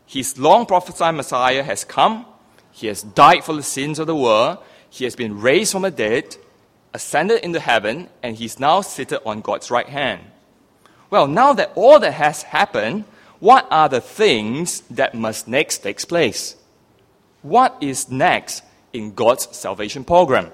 his 0.05 0.37
long 0.39 0.65
prophesied 0.65 1.15
Messiah 1.15 1.61
has 1.61 1.83
come, 1.83 2.25
he 2.79 2.87
has 2.87 3.03
died 3.03 3.43
for 3.43 3.53
the 3.53 3.63
sins 3.63 3.99
of 3.99 4.07
the 4.07 4.15
world, 4.15 4.59
he 4.89 5.03
has 5.03 5.15
been 5.15 5.41
raised 5.41 5.73
from 5.73 5.81
the 5.81 5.91
dead, 5.91 6.37
ascended 6.93 7.43
into 7.43 7.59
heaven, 7.59 8.07
and 8.23 8.37
he's 8.37 8.57
now 8.57 8.79
seated 8.79 9.19
on 9.25 9.41
God's 9.41 9.69
right 9.69 9.89
hand. 9.89 10.21
Well, 11.09 11.27
now 11.27 11.51
that 11.53 11.73
all 11.75 11.99
that 11.99 12.13
has 12.13 12.43
happened, 12.43 13.03
what 13.39 13.67
are 13.69 13.89
the 13.89 13.99
things 13.99 14.81
that 14.91 15.13
must 15.13 15.47
next 15.47 15.79
take 15.79 16.07
place? 16.07 16.55
What 17.41 17.75
is 17.81 18.09
next 18.09 18.63
in 18.93 19.13
God's 19.13 19.53
salvation 19.55 20.05
program? 20.05 20.49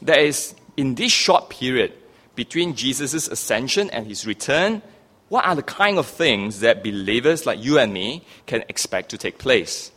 There 0.00 0.20
is, 0.20 0.54
in 0.76 0.94
this 0.94 1.10
short 1.10 1.50
period 1.50 1.92
between 2.36 2.76
Jesus' 2.76 3.26
ascension 3.26 3.90
and 3.90 4.06
his 4.06 4.26
return, 4.26 4.80
what 5.28 5.44
are 5.44 5.56
the 5.56 5.62
kind 5.62 5.98
of 5.98 6.06
things 6.06 6.60
that 6.60 6.84
believers 6.84 7.46
like 7.46 7.62
you 7.62 7.80
and 7.80 7.92
me 7.92 8.24
can 8.46 8.62
expect 8.68 9.10
to 9.10 9.18
take 9.18 9.38
place? 9.38 9.90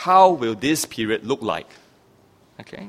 How 0.00 0.30
will 0.30 0.54
this 0.54 0.86
period 0.86 1.26
look 1.26 1.42
like? 1.42 1.68
Okay? 2.58 2.88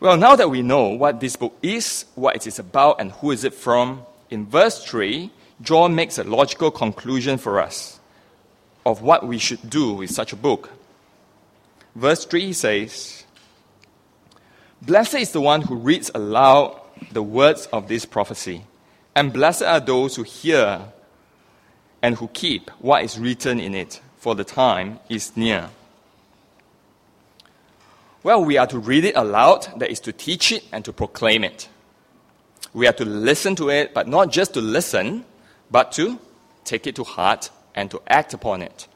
Well, 0.00 0.16
now 0.16 0.34
that 0.34 0.50
we 0.50 0.60
know 0.60 0.88
what 0.88 1.20
this 1.20 1.36
book 1.36 1.56
is, 1.62 2.04
what 2.16 2.34
it 2.34 2.48
is 2.48 2.58
about, 2.58 3.00
and 3.00 3.12
who 3.12 3.30
is 3.30 3.44
it 3.44 3.54
from, 3.54 4.02
in 4.28 4.44
verse 4.46 4.84
3, 4.84 5.30
John 5.62 5.94
makes 5.94 6.18
a 6.18 6.24
logical 6.24 6.72
conclusion 6.72 7.38
for 7.38 7.60
us 7.60 8.00
of 8.84 9.02
what 9.02 9.24
we 9.24 9.38
should 9.38 9.70
do 9.70 9.92
with 9.92 10.10
such 10.10 10.32
a 10.32 10.36
book. 10.36 10.68
Verse 11.94 12.24
3 12.24 12.52
says, 12.52 13.24
Blessed 14.82 15.14
is 15.14 15.30
the 15.30 15.40
one 15.40 15.62
who 15.62 15.76
reads 15.76 16.10
aloud 16.12 16.80
the 17.12 17.22
words 17.22 17.66
of 17.66 17.86
this 17.86 18.04
prophecy, 18.04 18.64
and 19.14 19.32
blessed 19.32 19.62
are 19.62 19.78
those 19.78 20.16
who 20.16 20.24
hear 20.24 20.80
and 22.02 22.16
who 22.16 22.26
keep 22.26 22.68
what 22.80 23.04
is 23.04 23.16
written 23.16 23.60
in 23.60 23.76
it, 23.76 24.00
for 24.20 24.34
the 24.34 24.44
time 24.44 25.00
is 25.08 25.36
near. 25.36 25.70
Well, 28.22 28.44
we 28.44 28.58
are 28.58 28.66
to 28.66 28.78
read 28.78 29.04
it 29.04 29.16
aloud, 29.16 29.66
that 29.80 29.90
is 29.90 29.98
to 30.00 30.12
teach 30.12 30.52
it 30.52 30.62
and 30.70 30.84
to 30.84 30.92
proclaim 30.92 31.42
it. 31.42 31.68
We 32.74 32.86
are 32.86 32.92
to 32.92 33.04
listen 33.06 33.56
to 33.56 33.70
it, 33.70 33.94
but 33.94 34.06
not 34.06 34.30
just 34.30 34.52
to 34.54 34.60
listen, 34.60 35.24
but 35.70 35.90
to 35.92 36.18
take 36.64 36.86
it 36.86 36.96
to 36.96 37.04
heart 37.04 37.50
and 37.74 37.90
to 37.90 38.02
act 38.06 38.34
upon 38.34 38.60
it. 38.60 38.86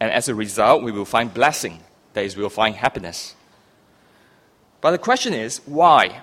And 0.00 0.10
as 0.10 0.28
a 0.28 0.34
result, 0.34 0.82
we 0.82 0.90
will 0.90 1.04
find 1.04 1.32
blessing, 1.32 1.78
that 2.14 2.24
is, 2.24 2.36
we 2.36 2.42
will 2.42 2.50
find 2.50 2.74
happiness. 2.74 3.36
But 4.80 4.90
the 4.90 4.98
question 4.98 5.32
is, 5.32 5.60
why? 5.64 6.22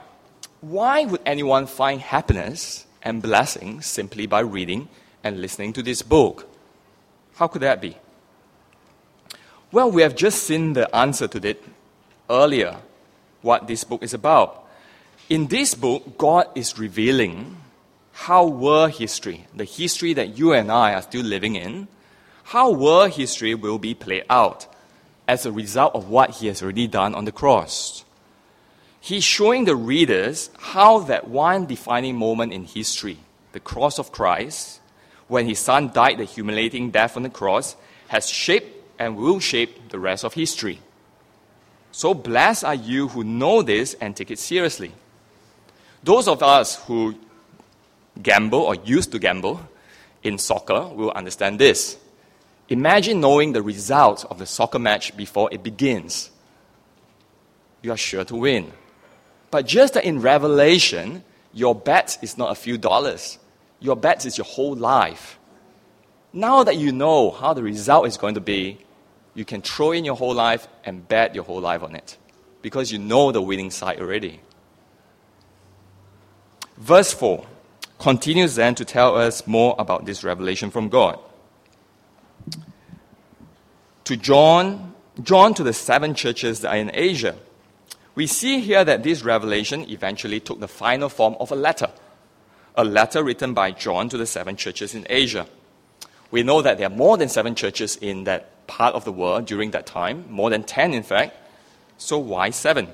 Why 0.60 1.06
would 1.06 1.22
anyone 1.26 1.66
find 1.66 2.02
happiness 2.02 2.86
and 3.02 3.22
blessing 3.22 3.82
simply 3.82 4.28
by 4.28 4.42
reading 4.42 4.90
and 5.24 5.40
listening 5.40 5.72
to 5.74 5.82
this 5.82 6.02
book? 6.02 6.48
How 7.36 7.48
could 7.48 7.62
that 7.62 7.80
be? 7.80 7.98
Well, 9.72 9.90
we 9.90 10.02
have 10.02 10.18
just 10.18 10.44
seen 10.44 10.74
the 10.74 10.94
answer 10.94 11.30
to 11.30 11.48
it 11.48 11.64
earlier, 12.30 12.76
what 13.42 13.68
this 13.68 13.86
book 13.86 14.04
is 14.04 14.14
about. 14.14 14.68
In 15.30 15.48
this 15.48 15.76
book, 15.76 16.18
God 16.18 16.48
is 16.56 16.78
revealing 16.78 17.56
how 18.12 18.48
world 18.48 18.92
history, 18.92 19.48
the 19.56 19.64
history 19.64 20.14
that 20.14 20.38
you 20.38 20.52
and 20.52 20.70
I 20.70 20.94
are 20.94 21.02
still 21.02 21.24
living 21.24 21.56
in, 21.56 21.88
how 22.44 22.72
world 22.72 23.12
history 23.12 23.56
will 23.56 23.78
be 23.78 23.94
played 23.94 24.26
out 24.30 24.68
as 25.26 25.46
a 25.46 25.54
result 25.54 25.96
of 25.96 26.10
what 26.10 26.32
he 26.32 26.48
has 26.48 26.62
already 26.62 26.88
done 26.88 27.16
on 27.16 27.24
the 27.24 27.32
cross. 27.32 28.04
He's 29.00 29.24
showing 29.24 29.64
the 29.64 29.78
readers 29.78 30.50
how 30.60 31.00
that 31.00 31.30
one 31.30 31.66
defining 31.66 32.18
moment 32.18 32.52
in 32.52 32.66
history, 32.66 33.20
the 33.54 33.62
cross 33.62 34.00
of 34.00 34.12
Christ, 34.12 34.82
when 35.30 35.48
his 35.48 35.60
son 35.60 35.94
died 35.94 36.18
the 36.18 36.26
humiliating 36.26 36.92
death 36.92 37.16
on 37.16 37.24
the 37.24 37.30
cross, 37.30 37.78
has 38.10 38.30
shaped 38.30 38.81
and 39.02 39.18
will 39.18 39.40
shape 39.40 39.90
the 39.90 39.98
rest 39.98 40.24
of 40.24 40.36
history. 40.36 40.80
So 41.92 42.14
blessed 42.14 42.64
are 42.64 42.76
you 42.76 43.08
who 43.08 43.24
know 43.24 43.64
this 43.64 43.96
and 43.96 44.16
take 44.16 44.30
it 44.30 44.38
seriously. 44.38 44.92
Those 46.04 46.28
of 46.28 46.44
us 46.44 46.76
who 46.86 47.16
gamble 48.22 48.60
or 48.60 48.76
used 48.76 49.12
to 49.14 49.20
gamble 49.20 49.60
in 50.22 50.38
soccer 50.38 50.88
will 50.88 51.10
understand 51.12 51.58
this. 51.58 51.98
Imagine 52.70 53.20
knowing 53.20 53.54
the 53.54 53.64
result 53.64 54.24
of 54.30 54.38
the 54.38 54.46
soccer 54.46 54.78
match 54.78 55.18
before 55.18 55.50
it 55.52 55.64
begins. 55.64 56.30
You 57.82 57.92
are 57.92 57.98
sure 57.98 58.24
to 58.26 58.36
win. 58.36 58.72
But 59.50 59.66
just 59.66 59.96
that 59.96 60.06
in 60.06 60.22
Revelation, 60.22 61.24
your 61.54 61.74
bet 61.74 62.20
is 62.22 62.38
not 62.38 62.52
a 62.52 62.56
few 62.56 62.78
dollars. 62.78 63.40
Your 63.80 63.96
bet 63.96 64.28
is 64.28 64.38
your 64.38 64.46
whole 64.46 64.76
life. 64.76 65.40
Now 66.32 66.64
that 66.64 66.78
you 66.78 66.92
know 66.92 67.32
how 67.32 67.56
the 67.56 67.64
result 67.64 68.06
is 68.06 68.16
going 68.16 68.36
to 68.36 68.42
be, 68.42 68.78
you 69.34 69.46
can 69.46 69.62
throw 69.62 69.92
in 69.92 70.06
your 70.06 70.16
whole 70.16 70.34
life 70.34 70.68
and 70.84 71.08
bet 71.08 71.36
your 71.36 71.44
whole 71.44 71.62
life 71.62 71.84
on 71.84 71.96
it 71.96 72.18
because 72.62 72.92
you 72.92 73.00
know 73.00 73.32
the 73.32 73.42
winning 73.42 73.72
side 73.72 74.00
already. 74.00 74.40
Verse 76.78 77.14
4 77.14 77.46
continues 78.00 78.56
then 78.56 78.76
to 78.76 78.86
tell 78.86 79.16
us 79.16 79.46
more 79.46 79.76
about 79.78 80.06
this 80.06 80.24
revelation 80.24 80.72
from 80.72 80.90
God. 80.90 81.20
To 84.06 84.18
John, 84.18 84.94
John 85.22 85.54
to 85.54 85.64
the 85.64 85.74
seven 85.74 86.16
churches 86.16 86.62
that 86.62 86.70
are 86.70 86.78
in 86.78 86.92
Asia. 86.94 87.36
We 88.16 88.28
see 88.28 88.60
here 88.60 88.84
that 88.84 89.04
this 89.04 89.24
revelation 89.24 89.90
eventually 89.90 90.40
took 90.40 90.60
the 90.60 90.68
final 90.68 91.08
form 91.08 91.36
of 91.40 91.52
a 91.52 91.56
letter, 91.56 91.92
a 92.76 92.84
letter 92.84 93.24
written 93.24 93.54
by 93.54 93.72
John 93.72 94.10
to 94.10 94.18
the 94.18 94.26
seven 94.26 94.56
churches 94.56 94.96
in 94.96 95.06
Asia. 95.10 95.48
We 96.32 96.44
know 96.44 96.62
that 96.62 96.78
there 96.78 96.88
are 96.88 96.96
more 96.96 97.18
than 97.18 97.30
seven 97.30 97.56
churches 97.56 97.98
in 97.98 98.24
that 98.26 98.51
part 98.72 98.96
of 98.96 99.04
the 99.04 99.12
world 99.12 99.46
during 99.46 99.72
that 99.72 99.86
time, 99.86 100.26
more 100.30 100.50
than 100.50 100.64
ten, 100.64 100.94
in 100.94 101.04
fact. 101.04 101.36
So, 101.98 102.18
why 102.18 102.52
seven? 102.52 102.88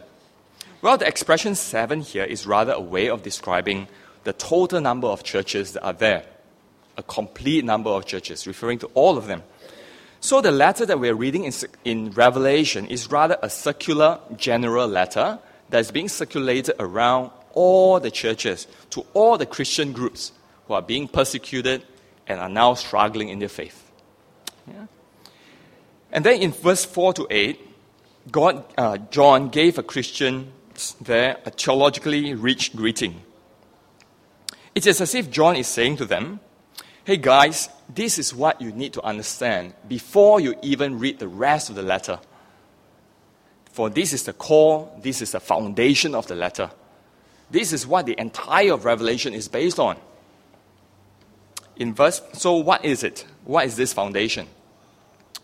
Well, 0.82 0.98
the 0.98 1.08
expression 1.08 1.54
seven 1.54 2.02
here 2.02 2.24
is 2.24 2.48
rather 2.48 2.74
a 2.74 2.82
way 2.82 3.10
of 3.10 3.22
describing 3.22 3.88
the 4.24 4.34
total 4.34 4.82
number 4.82 5.08
of 5.08 5.24
churches 5.24 5.74
that 5.74 5.84
are 5.84 5.94
there. 5.94 6.24
A 6.98 7.04
complete 7.04 7.64
number 7.64 7.92
of 7.92 8.06
churches, 8.08 8.48
referring 8.48 8.80
to 8.80 8.88
all 8.96 9.18
of 9.18 9.28
them. 9.28 9.44
So 10.20 10.42
the 10.42 10.52
letter 10.52 10.84
that 10.86 11.00
we're 11.00 11.14
reading 11.14 11.44
in, 11.44 11.54
in 11.86 12.10
Revelation 12.12 12.88
is 12.88 13.12
rather 13.12 13.38
a 13.44 13.50
circular, 13.50 14.20
general 14.36 14.88
letter 14.88 15.38
that's 15.70 15.92
being 15.92 16.10
circulated 16.10 16.76
around 16.80 17.30
all 17.54 18.00
the 18.00 18.10
churches, 18.12 18.68
to 18.90 19.06
all 19.14 19.38
the 19.38 19.46
Christian 19.46 19.94
groups, 19.94 20.32
who 20.68 20.74
are 20.74 20.82
being 20.82 21.08
persecuted 21.08 21.84
and 22.26 22.40
are 22.40 22.50
now 22.50 22.74
struggling 22.74 23.30
in 23.30 23.40
their 23.40 23.50
faith. 23.50 23.84
Yeah? 24.68 24.88
And 26.12 26.26
then 26.26 26.42
in 26.42 26.52
verse 26.52 26.86
4 26.86 27.14
to 27.14 27.28
8, 27.30 27.60
God, 28.32 28.64
uh, 28.78 28.98
John 29.10 29.50
gave 29.50 29.78
a 29.78 29.84
Christian 29.84 30.52
there 31.02 31.38
a 31.46 31.50
theologically 31.50 32.34
rich 32.34 32.76
greeting. 32.76 33.22
It 34.76 34.86
is 34.86 35.02
as 35.02 35.16
if 35.16 35.32
John 35.32 35.56
is 35.56 35.68
saying 35.68 35.98
to 35.98 36.06
them, 36.06 36.40
Hey 37.04 37.18
guys, 37.18 37.70
this 37.88 38.20
is 38.20 38.36
what 38.36 38.62
you 38.62 38.72
need 38.72 38.94
to 38.94 39.02
understand 39.02 39.74
before 39.88 40.42
you 40.42 40.56
even 40.62 41.00
read 41.00 41.20
the 41.20 41.28
rest 41.28 41.70
of 41.70 41.76
the 41.76 41.82
letter. 41.82 42.20
For 43.72 43.90
this 43.90 44.12
is 44.12 44.24
the 44.24 44.34
core, 44.34 44.92
this 45.02 45.22
is 45.22 45.32
the 45.32 45.40
foundation 45.40 46.14
of 46.14 46.28
the 46.28 46.36
letter. 46.36 46.70
This 47.50 47.72
is 47.72 47.88
what 47.88 48.06
the 48.08 48.20
entire 48.20 48.74
of 48.74 48.84
Revelation 48.84 49.34
is 49.34 49.48
based 49.48 49.80
on. 49.80 49.98
In 51.78 51.94
verse, 51.94 52.22
so 52.34 52.58
what 52.58 52.84
is 52.84 53.04
it? 53.04 53.26
What 53.46 53.66
is 53.66 53.78
this 53.78 53.94
foundation? 53.94 54.48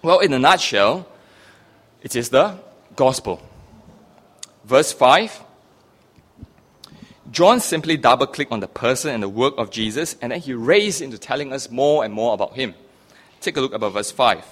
Well, 0.03 0.19
in 0.19 0.33
a 0.33 0.39
nutshell, 0.39 1.07
it 2.01 2.17
is 2.17 2.27
the 2.27 2.59
gospel. 2.97 3.41
Verse 4.65 4.91
5 4.91 5.41
John 7.31 7.61
simply 7.61 7.95
double 7.95 8.27
clicked 8.27 8.51
on 8.51 8.59
the 8.59 8.67
person 8.67 9.11
and 9.11 9.23
the 9.23 9.29
work 9.29 9.53
of 9.57 9.71
Jesus, 9.71 10.17
and 10.21 10.33
then 10.33 10.41
he 10.41 10.53
raced 10.53 11.01
into 11.01 11.17
telling 11.17 11.53
us 11.53 11.71
more 11.71 12.03
and 12.03 12.13
more 12.13 12.33
about 12.33 12.53
him. 12.53 12.75
Take 13.39 13.55
a 13.55 13.61
look 13.61 13.73
about 13.73 13.93
verse 13.93 14.11
5. 14.11 14.43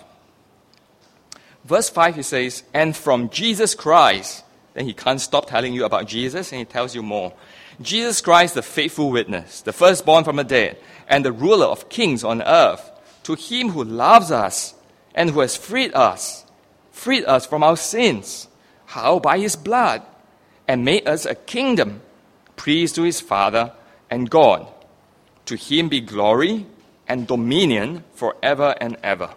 Verse 1.65 1.89
5, 1.89 2.15
he 2.15 2.23
says, 2.23 2.63
And 2.73 2.95
from 2.95 3.29
Jesus 3.29 3.75
Christ, 3.75 4.45
then 4.73 4.85
he 4.85 4.93
can't 4.93 5.21
stop 5.21 5.47
telling 5.47 5.73
you 5.73 5.83
about 5.83 6.07
Jesus, 6.07 6.51
and 6.51 6.59
he 6.59 6.65
tells 6.65 6.95
you 6.95 7.03
more. 7.03 7.33
Jesus 7.81 8.21
Christ, 8.21 8.55
the 8.55 8.63
faithful 8.63 9.11
witness, 9.11 9.61
the 9.61 9.73
firstborn 9.73 10.23
from 10.23 10.37
the 10.37 10.43
dead, 10.45 10.77
and 11.07 11.25
the 11.25 11.33
ruler 11.33 11.67
of 11.67 11.89
kings 11.89 12.23
on 12.23 12.41
earth, 12.41 12.89
to 13.23 13.35
him 13.35 13.69
who 13.69 13.83
loves 13.83 14.31
us 14.31 14.73
and 15.13 15.29
who 15.29 15.39
has 15.41 15.55
freed 15.55 15.93
us, 15.93 16.45
freed 16.91 17.25
us 17.25 17.45
from 17.45 17.63
our 17.63 17.77
sins. 17.77 18.47
How? 18.85 19.19
By 19.19 19.39
his 19.39 19.55
blood, 19.55 20.03
and 20.67 20.85
made 20.85 21.07
us 21.07 21.25
a 21.25 21.35
kingdom 21.35 22.01
priest 22.55 22.95
to 22.95 23.03
his 23.03 23.21
Father 23.21 23.73
and 24.09 24.29
God. 24.29 24.67
To 25.45 25.55
him 25.55 25.89
be 25.89 26.01
glory 26.01 26.65
and 27.07 27.27
dominion 27.27 28.03
forever 28.13 28.75
and 28.79 28.97
ever. 29.03 29.33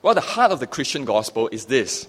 Well, 0.00 0.14
the 0.14 0.20
heart 0.20 0.50
of 0.50 0.60
the 0.60 0.66
Christian 0.66 1.04
gospel 1.04 1.48
is 1.52 1.66
this. 1.66 2.08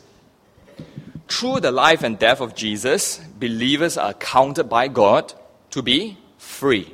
Through 1.28 1.62
the 1.62 1.72
life 1.72 2.04
and 2.04 2.18
death 2.18 2.42
of 2.42 2.56
Jesus, 2.56 3.18
believers 3.40 3.98
are 3.98 4.14
counted 4.14 4.66
by 4.66 4.88
God 4.88 5.34
to 5.72 5.82
be 5.82 6.18
free, 6.38 6.94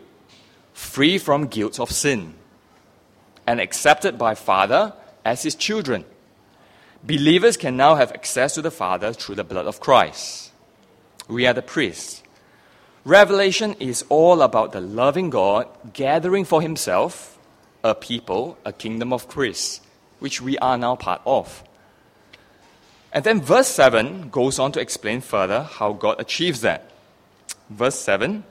free 0.73 1.17
from 1.17 1.47
guilt 1.47 1.79
of 1.79 1.91
sin, 1.91 2.33
and 3.49 3.59
accepted 3.59 4.17
by 4.17 4.35
Father 4.35 4.93
as 5.25 5.41
his 5.41 5.55
children. 5.55 6.05
Believers 7.03 7.57
can 7.57 7.75
now 7.75 7.95
have 7.95 8.11
access 8.11 8.53
to 8.53 8.61
the 8.61 8.71
Father 8.71 9.13
through 9.13 9.35
the 9.35 9.43
blood 9.43 9.65
of 9.65 9.79
Christ 9.79 10.49
we 11.29 11.45
are 11.45 11.53
the 11.53 11.61
priests. 11.61 12.23
Revelation 13.05 13.75
is 13.79 14.03
all 14.09 14.41
about 14.41 14.73
the 14.73 14.81
loving 14.81 15.29
God 15.29 15.67
gathering 15.93 16.43
for 16.43 16.61
himself 16.61 17.37
a 17.81 17.95
people, 17.95 18.57
a 18.65 18.73
kingdom 18.73 19.13
of 19.13 19.29
priests, 19.29 19.79
which 20.19 20.41
we 20.41 20.57
are 20.57 20.77
now 20.77 20.95
part 20.97 21.21
of. 21.25 21.63
And 23.13 23.23
then 23.23 23.41
verse 23.41 23.69
7 23.69 24.29
goes 24.29 24.59
on 24.59 24.73
to 24.73 24.81
explain 24.81 25.21
further 25.21 25.63
how 25.63 25.93
God 25.93 26.19
achieves 26.19 26.61
that. 26.61 26.91
Verse 27.69 27.95
7 27.95 28.43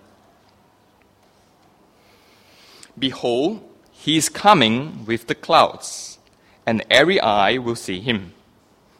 Behold, 2.98 3.67
he 3.98 4.16
is 4.16 4.28
coming 4.28 5.04
with 5.04 5.26
the 5.26 5.34
clouds, 5.34 6.18
and 6.64 6.84
every 6.88 7.20
eye 7.20 7.58
will 7.58 7.76
see 7.76 8.00
him, 8.00 8.32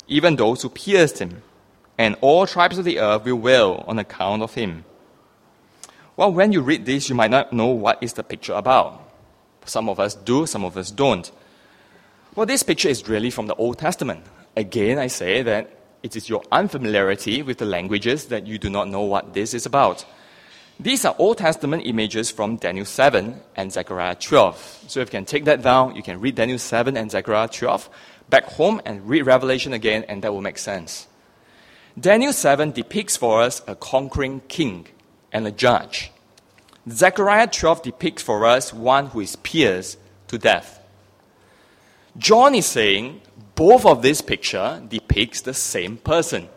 even 0.07 0.37
those 0.37 0.62
who 0.62 0.68
pierced 0.68 1.18
him 1.18 1.42
and 1.99 2.16
all 2.20 2.46
tribes 2.46 2.79
of 2.79 2.85
the 2.85 3.01
earth 3.01 3.25
will 3.25 3.37
wail 3.37 3.85
on 3.88 3.99
account 3.99 4.42
of 4.42 4.55
him. 4.55 4.85
Well, 6.16 6.33
when 6.33 6.53
you 6.53 6.62
read 6.62 6.87
this, 6.87 7.09
you 7.09 7.14
might 7.14 7.31
not 7.31 7.53
know 7.53 7.66
what 7.66 8.03
is 8.03 8.12
the 8.12 8.22
picture 8.22 8.55
about. 8.55 9.03
Some 9.64 9.88
of 9.88 10.01
us 10.01 10.14
do, 10.14 10.46
some 10.46 10.64
of 10.64 10.77
us 10.77 10.90
don't. 10.90 11.31
Well, 12.35 12.46
this 12.46 12.62
picture 12.62 12.88
is 12.88 13.09
really 13.09 13.31
from 13.31 13.49
the 13.49 13.55
Old 13.57 13.79
Testament. 13.79 14.25
Again, 14.57 14.99
I 14.99 15.09
say 15.09 15.42
that 15.42 15.70
it 16.03 16.14
is 16.14 16.29
your 16.29 16.42
unfamiliarity 16.53 17.42
with 17.42 17.59
the 17.59 17.66
languages 17.66 18.27
that 18.27 18.46
you 18.46 18.59
do 18.59 18.70
not 18.70 18.88
know 18.88 19.03
what 19.03 19.35
this 19.35 19.53
is 19.53 19.66
about. 19.66 20.05
These 20.81 21.05
are 21.05 21.17
Old 21.19 21.38
Testament 21.38 21.83
images 21.87 22.31
from 22.31 22.55
Daniel 22.55 22.85
7 22.85 23.41
and 23.57 23.73
Zechariah 23.73 24.14
12. 24.14 24.85
So 24.87 25.01
if 25.01 25.09
you 25.09 25.11
can 25.11 25.25
take 25.25 25.45
that 25.47 25.61
down, 25.61 25.97
you 25.97 26.05
can 26.05 26.21
read 26.21 26.37
Daniel 26.37 26.59
7 26.59 26.97
and 26.97 27.11
Zechariah 27.11 27.49
12 27.49 27.91
back 28.31 28.45
home 28.45 28.81
and 28.85 29.09
read 29.09 29.23
Revelation 29.23 29.73
again, 29.73 30.05
and 30.09 30.23
that 30.23 30.33
will 30.33 30.41
make 30.41 30.59
sense. 30.59 31.09
Daniel 31.99 32.33
7 32.33 32.71
depicts 32.71 33.17
for 33.17 33.43
us 33.43 33.61
a 33.67 33.75
conquering 33.75 34.41
king 34.47 34.87
and 35.33 35.49
a 35.49 35.51
judge. 35.51 36.12
Zechariah 36.88 37.49
12 37.49 37.83
depicts 37.83 38.23
for 38.23 38.47
us 38.47 38.73
one 38.73 39.07
who 39.07 39.19
is 39.19 39.35
pierced 39.35 39.99
to 40.29 40.38
death. 40.38 40.81
John 42.17 42.55
is 42.55 42.67
saying 42.67 43.21
both 43.57 43.85
of 43.85 44.03
this 44.03 44.21
picture 44.21 44.81
depicts 44.88 45.41
the 45.41 45.55
same 45.55 45.97
person. 45.97 46.49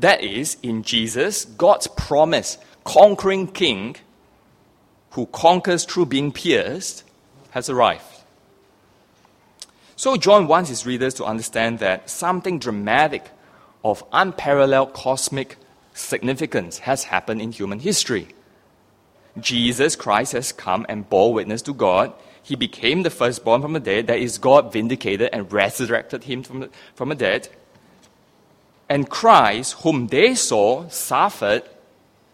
That 0.00 0.22
is, 0.22 0.56
in 0.62 0.84
Jesus, 0.84 1.44
God's 1.44 1.88
promised 1.88 2.62
conquering 2.84 3.48
king 3.48 3.96
who 5.10 5.26
conquers 5.26 5.84
through 5.84 6.06
being 6.06 6.30
pierced 6.30 7.02
has 7.50 7.68
arrived. 7.68 8.04
So, 9.96 10.16
John 10.16 10.46
wants 10.46 10.70
his 10.70 10.86
readers 10.86 11.14
to 11.14 11.24
understand 11.24 11.80
that 11.80 12.08
something 12.08 12.60
dramatic 12.60 13.28
of 13.84 14.04
unparalleled 14.12 14.92
cosmic 14.92 15.56
significance 15.94 16.78
has 16.78 17.04
happened 17.04 17.42
in 17.42 17.50
human 17.50 17.80
history. 17.80 18.28
Jesus 19.40 19.96
Christ 19.96 20.32
has 20.32 20.52
come 20.52 20.86
and 20.88 21.08
bore 21.08 21.34
witness 21.34 21.62
to 21.62 21.74
God. 21.74 22.12
He 22.40 22.54
became 22.54 23.02
the 23.02 23.10
firstborn 23.10 23.62
from 23.62 23.72
the 23.72 23.80
dead, 23.80 24.06
that 24.06 24.20
is, 24.20 24.38
God 24.38 24.72
vindicated 24.72 25.30
and 25.32 25.52
resurrected 25.52 26.24
him 26.24 26.44
from 26.44 26.60
the, 26.60 26.70
from 26.94 27.08
the 27.08 27.16
dead. 27.16 27.48
And 28.88 29.08
Christ, 29.08 29.74
whom 29.82 30.06
they 30.06 30.34
saw, 30.34 30.88
suffered 30.88 31.62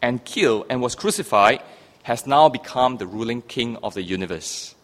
and 0.01 0.25
killed 0.25 0.67
and 0.71 0.81
was 0.81 0.95
crucified, 0.95 1.63
has 2.05 2.27
now 2.27 2.49
become 2.49 2.99
the 2.99 3.07
ruling 3.07 3.43
king 3.43 3.77
of 3.83 3.95
the 3.95 4.03
universe. 4.03 4.75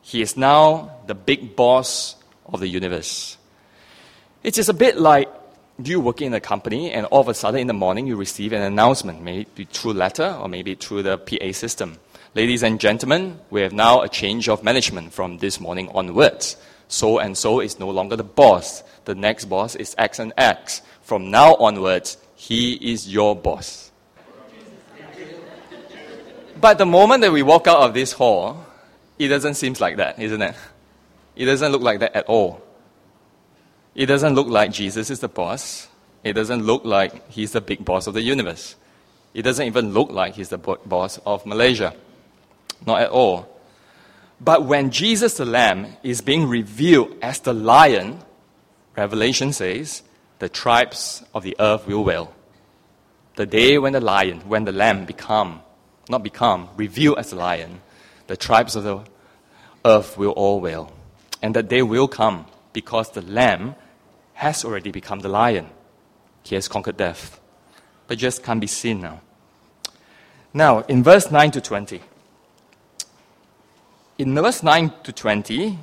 He 0.00 0.22
is 0.22 0.36
now 0.36 0.92
the 1.06 1.14
big 1.14 1.54
boss 1.54 2.16
of 2.46 2.60
the 2.60 2.68
universe. 2.68 3.36
It 4.42 4.56
is 4.56 4.68
a 4.68 4.74
bit 4.74 4.98
like 4.98 5.28
you 5.82 6.00
working 6.00 6.28
in 6.28 6.34
a 6.34 6.40
company 6.40 6.90
and 6.92 7.06
all 7.06 7.20
of 7.20 7.28
a 7.28 7.34
sudden 7.34 7.60
in 7.60 7.66
the 7.66 7.72
morning 7.72 8.06
you 8.06 8.16
receive 8.16 8.52
an 8.52 8.62
announcement, 8.62 9.22
maybe 9.22 9.64
through 9.64 9.94
letter 9.94 10.36
or 10.40 10.48
maybe 10.48 10.74
through 10.74 11.02
the 11.02 11.18
PA 11.18 11.52
system. 11.52 11.98
Ladies 12.34 12.62
and 12.62 12.80
gentlemen, 12.80 13.38
we 13.50 13.60
have 13.62 13.72
now 13.72 14.02
a 14.02 14.08
change 14.08 14.48
of 14.48 14.62
management 14.62 15.12
from 15.12 15.38
this 15.38 15.60
morning 15.60 15.88
onwards. 15.92 16.56
So 16.90 17.20
and 17.20 17.38
so 17.38 17.60
is 17.60 17.78
no 17.78 17.88
longer 17.88 18.16
the 18.16 18.24
boss. 18.24 18.82
The 19.04 19.14
next 19.14 19.44
boss 19.44 19.76
is 19.76 19.94
X 19.96 20.18
and 20.18 20.32
X. 20.36 20.82
From 21.02 21.30
now 21.30 21.54
onwards, 21.54 22.18
he 22.34 22.74
is 22.92 23.08
your 23.08 23.36
boss. 23.36 23.92
But 26.60 26.78
the 26.78 26.86
moment 26.86 27.22
that 27.22 27.30
we 27.30 27.42
walk 27.42 27.68
out 27.68 27.78
of 27.78 27.94
this 27.94 28.10
hall, 28.12 28.66
it 29.20 29.28
doesn't 29.28 29.54
seem 29.54 29.76
like 29.78 29.98
that, 29.98 30.18
isn't 30.18 30.42
it? 30.42 30.56
It 31.36 31.44
doesn't 31.44 31.70
look 31.70 31.80
like 31.80 32.00
that 32.00 32.14
at 32.16 32.26
all. 32.26 32.60
It 33.94 34.06
doesn't 34.06 34.34
look 34.34 34.48
like 34.48 34.72
Jesus 34.72 35.10
is 35.10 35.20
the 35.20 35.28
boss. 35.28 35.86
It 36.24 36.32
doesn't 36.32 36.64
look 36.64 36.84
like 36.84 37.30
he's 37.30 37.52
the 37.52 37.60
big 37.60 37.84
boss 37.84 38.08
of 38.08 38.14
the 38.14 38.20
universe. 38.20 38.74
It 39.32 39.42
doesn't 39.42 39.64
even 39.64 39.92
look 39.94 40.10
like 40.10 40.34
he's 40.34 40.48
the 40.48 40.58
boss 40.58 41.18
of 41.24 41.46
Malaysia. 41.46 41.94
Not 42.84 43.02
at 43.02 43.10
all. 43.10 43.59
But 44.40 44.64
when 44.64 44.90
Jesus 44.90 45.34
the 45.34 45.44
Lamb 45.44 45.96
is 46.02 46.22
being 46.22 46.48
revealed 46.48 47.14
as 47.20 47.40
the 47.40 47.52
lion, 47.52 48.20
Revelation 48.96 49.52
says, 49.52 50.02
the 50.40 50.48
tribes 50.48 51.22
of 51.34 51.42
the 51.42 51.54
earth 51.60 51.86
will 51.86 52.02
wail. 52.02 52.34
The 53.36 53.46
day 53.46 53.78
when 53.78 53.92
the 53.92 54.00
lion, 54.00 54.40
when 54.48 54.64
the 54.64 54.72
lamb 54.72 55.04
become, 55.04 55.60
not 56.08 56.22
become, 56.22 56.68
revealed 56.76 57.18
as 57.18 57.30
the 57.30 57.36
lion, 57.36 57.82
the 58.26 58.36
tribes 58.36 58.74
of 58.74 58.84
the 58.84 59.04
earth 59.84 60.16
will 60.16 60.32
all 60.32 60.60
wail, 60.60 60.92
and 61.42 61.54
that 61.54 61.68
day 61.68 61.82
will 61.82 62.08
come 62.08 62.46
because 62.72 63.10
the 63.10 63.22
lamb 63.22 63.74
has 64.34 64.64
already 64.64 64.90
become 64.90 65.20
the 65.20 65.28
lion. 65.28 65.68
He 66.42 66.54
has 66.54 66.68
conquered 66.68 66.96
death, 66.96 67.38
but 68.06 68.18
just 68.18 68.42
can't 68.42 68.60
be 68.60 68.66
seen 68.66 69.00
now. 69.00 69.20
Now, 70.54 70.80
in 70.80 71.02
verse 71.02 71.30
9 71.30 71.50
to 71.52 71.60
20, 71.60 72.00
in 74.20 74.34
verse 74.34 74.62
9 74.62 74.92
to 75.04 75.12
20, 75.12 75.78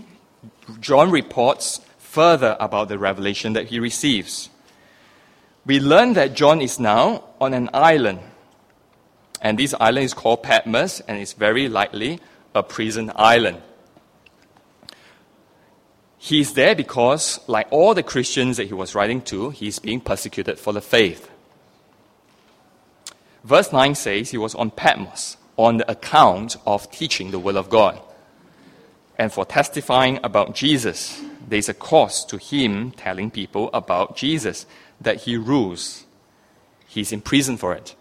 John 0.79 1.11
reports 1.11 1.81
further 1.97 2.55
about 2.59 2.87
the 2.87 2.97
revelation 2.97 3.53
that 3.53 3.67
he 3.67 3.79
receives. 3.79 4.49
We 5.65 5.79
learn 5.79 6.13
that 6.13 6.33
John 6.33 6.61
is 6.61 6.79
now 6.79 7.23
on 7.41 7.53
an 7.53 7.69
island 7.73 8.19
And 9.41 9.59
this 9.59 9.73
island 9.79 10.05
is 10.05 10.13
called 10.13 10.43
Patmos, 10.43 11.01
and 11.01 11.19
it's 11.19 11.33
very 11.33 11.69
likely 11.69 12.19
a 12.55 12.63
prison 12.63 13.11
island. 13.15 13.61
He's 16.17 16.53
there 16.53 16.75
because, 16.75 17.39
like 17.47 17.67
all 17.69 17.93
the 17.93 18.03
Christians 18.03 18.57
that 18.57 18.67
he 18.67 18.73
was 18.73 18.95
writing 18.95 19.21
to, 19.23 19.51
he's 19.51 19.79
being 19.79 20.01
persecuted 20.01 20.57
for 20.57 20.73
the 20.73 20.81
faith. 20.81 21.29
Verse 23.43 23.71
9 23.71 23.95
says 23.95 24.31
he 24.31 24.37
was 24.37 24.55
on 24.55 24.71
Patmos 24.71 25.37
on 25.55 25.77
the 25.77 25.89
account 25.89 26.57
of 26.65 26.89
teaching 26.91 27.31
the 27.31 27.39
will 27.39 27.57
of 27.57 27.69
God. 27.69 27.99
And 29.17 29.33
for 29.33 29.45
testifying 29.45 30.19
about 30.23 30.53
Jesus, 30.53 31.21
there's 31.47 31.69
a 31.69 31.73
cost 31.73 32.29
to 32.29 32.37
him 32.37 32.91
telling 32.91 33.31
people 33.31 33.69
about 33.73 34.15
Jesus, 34.15 34.65
that 35.01 35.21
he 35.21 35.37
rules. 35.37 36.05
He's 36.87 37.11
in 37.11 37.21
prison 37.21 37.57
for 37.57 37.73
it. 37.73 37.95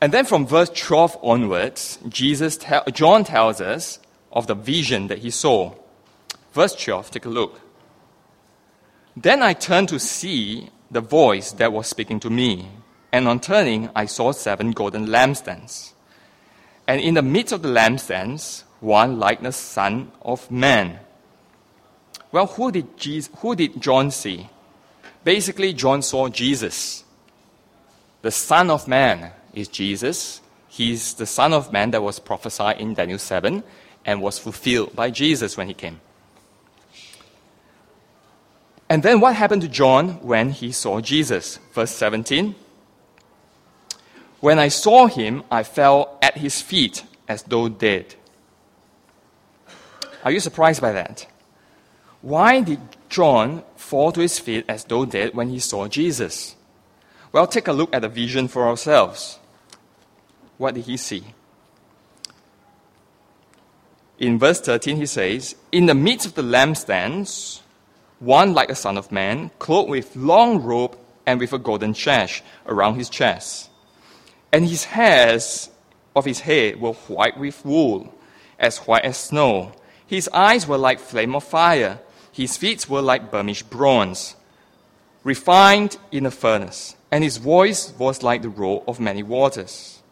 And 0.00 0.12
then 0.12 0.24
from 0.24 0.46
verse 0.46 0.70
12 0.70 1.18
onwards, 1.22 1.98
Jesus 2.08 2.56
te- 2.56 2.92
John 2.92 3.24
tells 3.24 3.60
us 3.60 3.98
of 4.30 4.46
the 4.46 4.54
vision 4.54 5.08
that 5.08 5.18
he 5.18 5.30
saw. 5.30 5.74
Verse 6.52 6.74
12, 6.74 7.10
take 7.10 7.24
a 7.24 7.28
look. 7.28 7.60
Then 9.16 9.42
I 9.42 9.52
turned 9.52 9.88
to 9.88 9.98
see 9.98 10.70
the 10.90 11.00
voice 11.00 11.52
that 11.52 11.72
was 11.72 11.88
speaking 11.88 12.20
to 12.20 12.30
me, 12.30 12.68
and 13.12 13.26
on 13.26 13.40
turning, 13.40 13.90
I 13.94 14.06
saw 14.06 14.32
seven 14.32 14.70
golden 14.70 15.06
lampstands. 15.06 15.92
And 16.88 17.02
in 17.02 17.14
the 17.14 17.22
midst 17.22 17.52
of 17.52 17.60
the 17.60 17.68
lampstands, 17.68 18.64
one 18.80 19.18
like 19.18 19.42
the 19.42 19.52
Son 19.52 20.10
of 20.22 20.50
Man. 20.50 20.98
Well, 22.32 22.46
who 22.46 22.72
did, 22.72 22.96
Jesus, 22.96 23.30
who 23.40 23.54
did 23.54 23.80
John 23.80 24.10
see? 24.10 24.48
Basically, 25.22 25.74
John 25.74 26.00
saw 26.00 26.30
Jesus. 26.30 27.04
The 28.22 28.30
Son 28.30 28.70
of 28.70 28.88
Man 28.88 29.32
is 29.52 29.68
Jesus. 29.68 30.40
He's 30.68 31.12
the 31.12 31.26
Son 31.26 31.52
of 31.52 31.72
Man 31.72 31.90
that 31.90 32.02
was 32.02 32.18
prophesied 32.18 32.80
in 32.80 32.94
Daniel 32.94 33.18
7 33.18 33.62
and 34.06 34.22
was 34.22 34.38
fulfilled 34.38 34.96
by 34.96 35.10
Jesus 35.10 35.58
when 35.58 35.66
he 35.66 35.74
came. 35.74 36.00
And 38.88 39.02
then 39.02 39.20
what 39.20 39.34
happened 39.36 39.60
to 39.60 39.68
John 39.68 40.20
when 40.22 40.50
he 40.50 40.72
saw 40.72 41.02
Jesus? 41.02 41.58
Verse 41.74 41.90
17. 41.90 42.54
When 44.40 44.58
I 44.58 44.68
saw 44.68 45.06
him, 45.06 45.42
I 45.50 45.62
fell 45.62 46.18
at 46.22 46.38
his 46.38 46.62
feet 46.62 47.04
as 47.26 47.42
though 47.42 47.68
dead. 47.68 48.14
Are 50.24 50.30
you 50.30 50.40
surprised 50.40 50.80
by 50.80 50.92
that? 50.92 51.26
Why 52.22 52.60
did 52.60 52.80
John 53.08 53.62
fall 53.76 54.12
to 54.12 54.20
his 54.20 54.38
feet 54.38 54.64
as 54.68 54.84
though 54.84 55.04
dead 55.04 55.34
when 55.34 55.48
he 55.48 55.58
saw 55.58 55.88
Jesus? 55.88 56.56
Well, 57.32 57.46
take 57.46 57.68
a 57.68 57.72
look 57.72 57.94
at 57.94 58.02
the 58.02 58.08
vision 58.08 58.48
for 58.48 58.66
ourselves. 58.66 59.38
What 60.56 60.74
did 60.74 60.84
he 60.84 60.96
see? 60.96 61.24
In 64.18 64.38
verse 64.38 64.60
13, 64.60 64.96
he 64.96 65.06
says, 65.06 65.54
In 65.70 65.86
the 65.86 65.94
midst 65.94 66.26
of 66.26 66.34
the 66.34 66.42
lampstands, 66.42 67.60
one 68.18 68.52
like 68.52 68.70
a 68.70 68.74
son 68.74 68.98
of 68.98 69.12
man, 69.12 69.50
clothed 69.58 69.90
with 69.90 70.16
long 70.16 70.62
robe 70.62 70.98
and 71.24 71.38
with 71.38 71.52
a 71.52 71.58
golden 71.58 71.94
sash 71.94 72.42
around 72.66 72.96
his 72.96 73.08
chest. 73.08 73.67
And 74.52 74.68
his 74.68 74.84
hairs 74.84 75.70
of 76.16 76.24
his 76.24 76.40
head 76.40 76.80
were 76.80 76.92
white 76.92 77.38
with 77.38 77.64
wool, 77.64 78.12
as 78.58 78.78
white 78.78 79.04
as 79.04 79.16
snow. 79.16 79.72
His 80.06 80.28
eyes 80.32 80.66
were 80.66 80.78
like 80.78 81.00
flame 81.00 81.34
of 81.34 81.44
fire. 81.44 82.00
His 82.32 82.56
feet 82.56 82.88
were 82.88 83.02
like 83.02 83.30
burnished 83.30 83.68
bronze, 83.68 84.36
refined 85.22 85.96
in 86.10 86.26
a 86.26 86.30
furnace. 86.30 86.96
And 87.10 87.24
his 87.24 87.38
voice 87.38 87.92
was 87.98 88.22
like 88.22 88.42
the 88.42 88.48
roar 88.48 88.84
of 88.86 89.00
many 89.00 89.22
waters. 89.22 90.02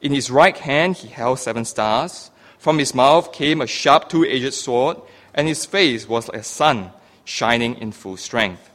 In 0.00 0.12
his 0.12 0.30
right 0.30 0.56
hand 0.56 0.96
he 0.96 1.08
held 1.08 1.38
seven 1.38 1.64
stars. 1.64 2.30
From 2.58 2.78
his 2.78 2.94
mouth 2.94 3.32
came 3.32 3.60
a 3.60 3.66
sharp 3.66 4.08
two 4.08 4.24
edged 4.24 4.54
sword 4.54 4.98
and 5.34 5.46
his 5.46 5.64
face 5.64 6.08
was 6.08 6.28
like 6.28 6.38
a 6.38 6.42
sun 6.42 6.90
shining 7.24 7.76
in 7.76 7.92
full 7.92 8.16
strength. 8.16 8.70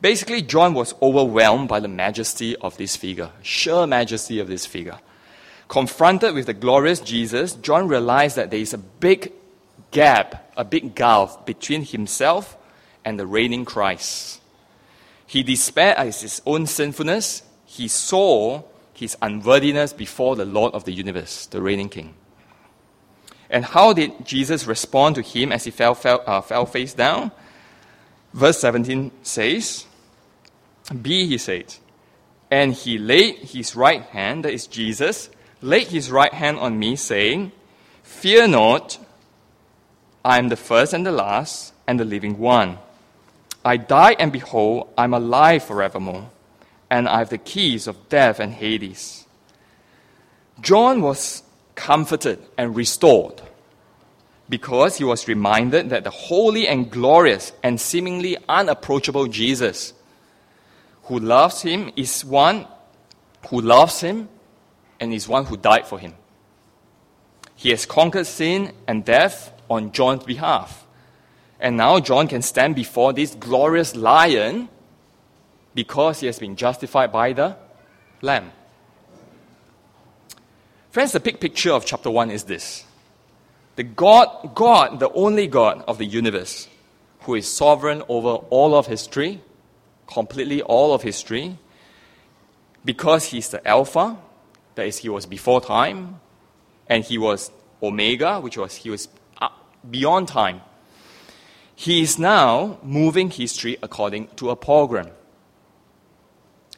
Basically, 0.00 0.42
John 0.42 0.74
was 0.74 0.94
overwhelmed 1.00 1.68
by 1.68 1.80
the 1.80 1.88
majesty 1.88 2.56
of 2.56 2.76
this 2.76 2.96
figure, 2.96 3.30
sheer 3.42 3.86
majesty 3.86 4.38
of 4.38 4.48
this 4.48 4.66
figure. 4.66 4.98
Confronted 5.68 6.34
with 6.34 6.46
the 6.46 6.54
glorious 6.54 7.00
Jesus, 7.00 7.54
John 7.54 7.88
realized 7.88 8.36
that 8.36 8.50
there 8.50 8.60
is 8.60 8.74
a 8.74 8.78
big 8.78 9.32
gap, 9.90 10.52
a 10.56 10.64
big 10.64 10.94
gulf 10.94 11.46
between 11.46 11.84
himself 11.84 12.56
and 13.04 13.18
the 13.18 13.26
reigning 13.26 13.64
Christ. 13.64 14.40
He 15.26 15.42
despaired 15.42 15.96
at 15.96 16.06
his 16.06 16.42
own 16.44 16.66
sinfulness. 16.66 17.42
He 17.64 17.88
saw 17.88 18.62
his 18.92 19.16
unworthiness 19.22 19.92
before 19.92 20.36
the 20.36 20.44
Lord 20.44 20.74
of 20.74 20.84
the 20.84 20.92
universe, 20.92 21.46
the 21.46 21.62
reigning 21.62 21.88
King. 21.88 22.14
And 23.48 23.64
how 23.64 23.92
did 23.92 24.26
Jesus 24.26 24.66
respond 24.66 25.14
to 25.16 25.22
him 25.22 25.52
as 25.52 25.64
he 25.64 25.70
fell, 25.70 25.94
fell, 25.94 26.22
uh, 26.26 26.40
fell 26.40 26.66
face 26.66 26.94
down? 26.94 27.32
Verse 28.32 28.58
17 28.60 29.10
says, 29.22 29.86
Be, 31.00 31.26
he 31.26 31.38
said. 31.38 31.74
And 32.50 32.72
he 32.72 32.98
laid 32.98 33.36
his 33.36 33.76
right 33.76 34.02
hand, 34.02 34.44
that 34.44 34.52
is 34.52 34.66
Jesus, 34.66 35.30
laid 35.60 35.88
his 35.88 36.10
right 36.10 36.32
hand 36.32 36.58
on 36.58 36.78
me, 36.78 36.96
saying, 36.96 37.52
Fear 38.02 38.48
not, 38.48 38.98
I 40.24 40.38
am 40.38 40.48
the 40.48 40.56
first 40.56 40.92
and 40.92 41.04
the 41.04 41.12
last 41.12 41.72
and 41.86 41.98
the 41.98 42.04
living 42.04 42.38
one. 42.38 42.78
I 43.64 43.76
die, 43.76 44.16
and 44.18 44.32
behold, 44.32 44.88
I'm 44.98 45.14
alive 45.14 45.64
forevermore, 45.64 46.30
and 46.90 47.08
I 47.08 47.18
have 47.18 47.30
the 47.30 47.38
keys 47.38 47.86
of 47.86 48.08
death 48.08 48.40
and 48.40 48.52
Hades. 48.52 49.26
John 50.60 51.00
was 51.00 51.42
comforted 51.74 52.38
and 52.58 52.76
restored 52.76 53.40
because 54.52 54.98
he 54.98 55.04
was 55.04 55.28
reminded 55.28 55.88
that 55.88 56.04
the 56.04 56.10
holy 56.10 56.68
and 56.68 56.90
glorious 56.90 57.52
and 57.62 57.80
seemingly 57.80 58.36
unapproachable 58.50 59.26
Jesus 59.26 59.94
who 61.04 61.18
loves 61.18 61.62
him 61.62 61.90
is 61.96 62.22
one 62.22 62.66
who 63.48 63.62
loves 63.62 64.02
him 64.02 64.28
and 65.00 65.14
is 65.14 65.26
one 65.26 65.46
who 65.46 65.56
died 65.56 65.86
for 65.86 65.98
him. 65.98 66.12
He 67.56 67.70
has 67.70 67.86
conquered 67.86 68.26
sin 68.26 68.74
and 68.86 69.06
death 69.06 69.58
on 69.70 69.90
John's 69.90 70.24
behalf. 70.24 70.86
And 71.58 71.78
now 71.78 71.98
John 71.98 72.28
can 72.28 72.42
stand 72.42 72.74
before 72.74 73.14
this 73.14 73.34
glorious 73.34 73.96
lion 73.96 74.68
because 75.74 76.20
he 76.20 76.26
has 76.26 76.38
been 76.38 76.56
justified 76.56 77.10
by 77.10 77.32
the 77.32 77.56
Lamb. 78.20 78.52
Friends, 80.90 81.12
the 81.12 81.20
big 81.20 81.40
picture 81.40 81.72
of 81.72 81.86
chapter 81.86 82.10
1 82.10 82.30
is 82.30 82.44
this 82.44 82.84
the 83.76 83.82
God, 83.82 84.54
God, 84.54 85.00
the 85.00 85.10
only 85.12 85.46
God 85.46 85.84
of 85.88 85.98
the 85.98 86.04
universe, 86.04 86.68
who 87.20 87.34
is 87.34 87.46
sovereign 87.46 88.02
over 88.08 88.34
all 88.50 88.74
of 88.74 88.86
history, 88.86 89.40
completely 90.06 90.62
all 90.62 90.92
of 90.92 91.02
history, 91.02 91.58
because 92.84 93.26
he's 93.26 93.48
the 93.48 93.66
Alpha, 93.66 94.18
that 94.74 94.86
is, 94.86 94.98
he 94.98 95.08
was 95.08 95.26
before 95.26 95.60
time, 95.60 96.20
and 96.86 97.04
he 97.04 97.18
was 97.18 97.50
Omega, 97.82 98.40
which 98.40 98.56
was 98.56 98.76
he 98.76 98.90
was 98.90 99.08
uh, 99.40 99.48
beyond 99.88 100.28
time. 100.28 100.60
He 101.74 102.02
is 102.02 102.18
now 102.18 102.78
moving 102.82 103.30
history 103.30 103.78
according 103.82 104.28
to 104.36 104.50
a 104.50 104.56
program. 104.56 105.08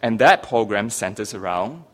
And 0.00 0.18
that 0.18 0.42
program 0.42 0.90
centers 0.90 1.34
around 1.34 1.84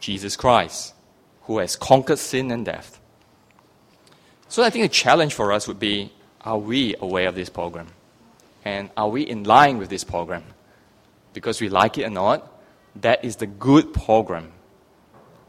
Jesus 0.00 0.36
Christ 0.36 0.94
who 1.42 1.58
has 1.58 1.76
conquered 1.76 2.18
sin 2.18 2.50
and 2.50 2.64
death. 2.64 3.00
So 4.48 4.62
I 4.62 4.70
think 4.70 4.84
the 4.84 4.88
challenge 4.88 5.34
for 5.34 5.52
us 5.52 5.66
would 5.68 5.78
be 5.78 6.12
are 6.40 6.58
we 6.58 6.94
aware 7.00 7.28
of 7.28 7.34
this 7.34 7.48
program? 7.48 7.88
And 8.64 8.90
are 8.96 9.08
we 9.08 9.22
in 9.22 9.44
line 9.44 9.78
with 9.78 9.88
this 9.88 10.04
program? 10.04 10.44
Because 11.32 11.60
we 11.60 11.68
like 11.68 11.98
it 11.98 12.04
or 12.04 12.10
not, 12.10 12.48
that 12.96 13.24
is 13.24 13.36
the 13.36 13.46
good 13.46 13.92
program 13.92 14.52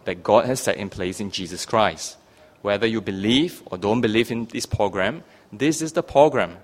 that 0.05 0.23
God 0.23 0.45
has 0.45 0.59
set 0.59 0.77
in 0.77 0.89
place 0.89 1.19
in 1.19 1.31
Jesus 1.31 1.65
Christ. 1.65 2.17
Whether 2.61 2.87
you 2.87 3.01
believe 3.01 3.61
or 3.67 3.77
don't 3.77 4.01
believe 4.01 4.31
in 4.31 4.45
this 4.45 4.65
program, 4.65 5.23
this 5.51 5.81
is 5.81 5.93
the 5.93 6.03
program 6.03 6.57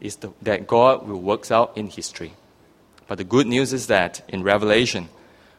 is 0.00 0.16
the, 0.16 0.32
that 0.42 0.66
God 0.66 1.06
will 1.06 1.20
work 1.20 1.50
out 1.50 1.76
in 1.76 1.88
history. 1.88 2.32
But 3.08 3.18
the 3.18 3.24
good 3.24 3.46
news 3.46 3.72
is 3.72 3.88
that 3.88 4.22
in 4.28 4.42
Revelation, 4.42 5.08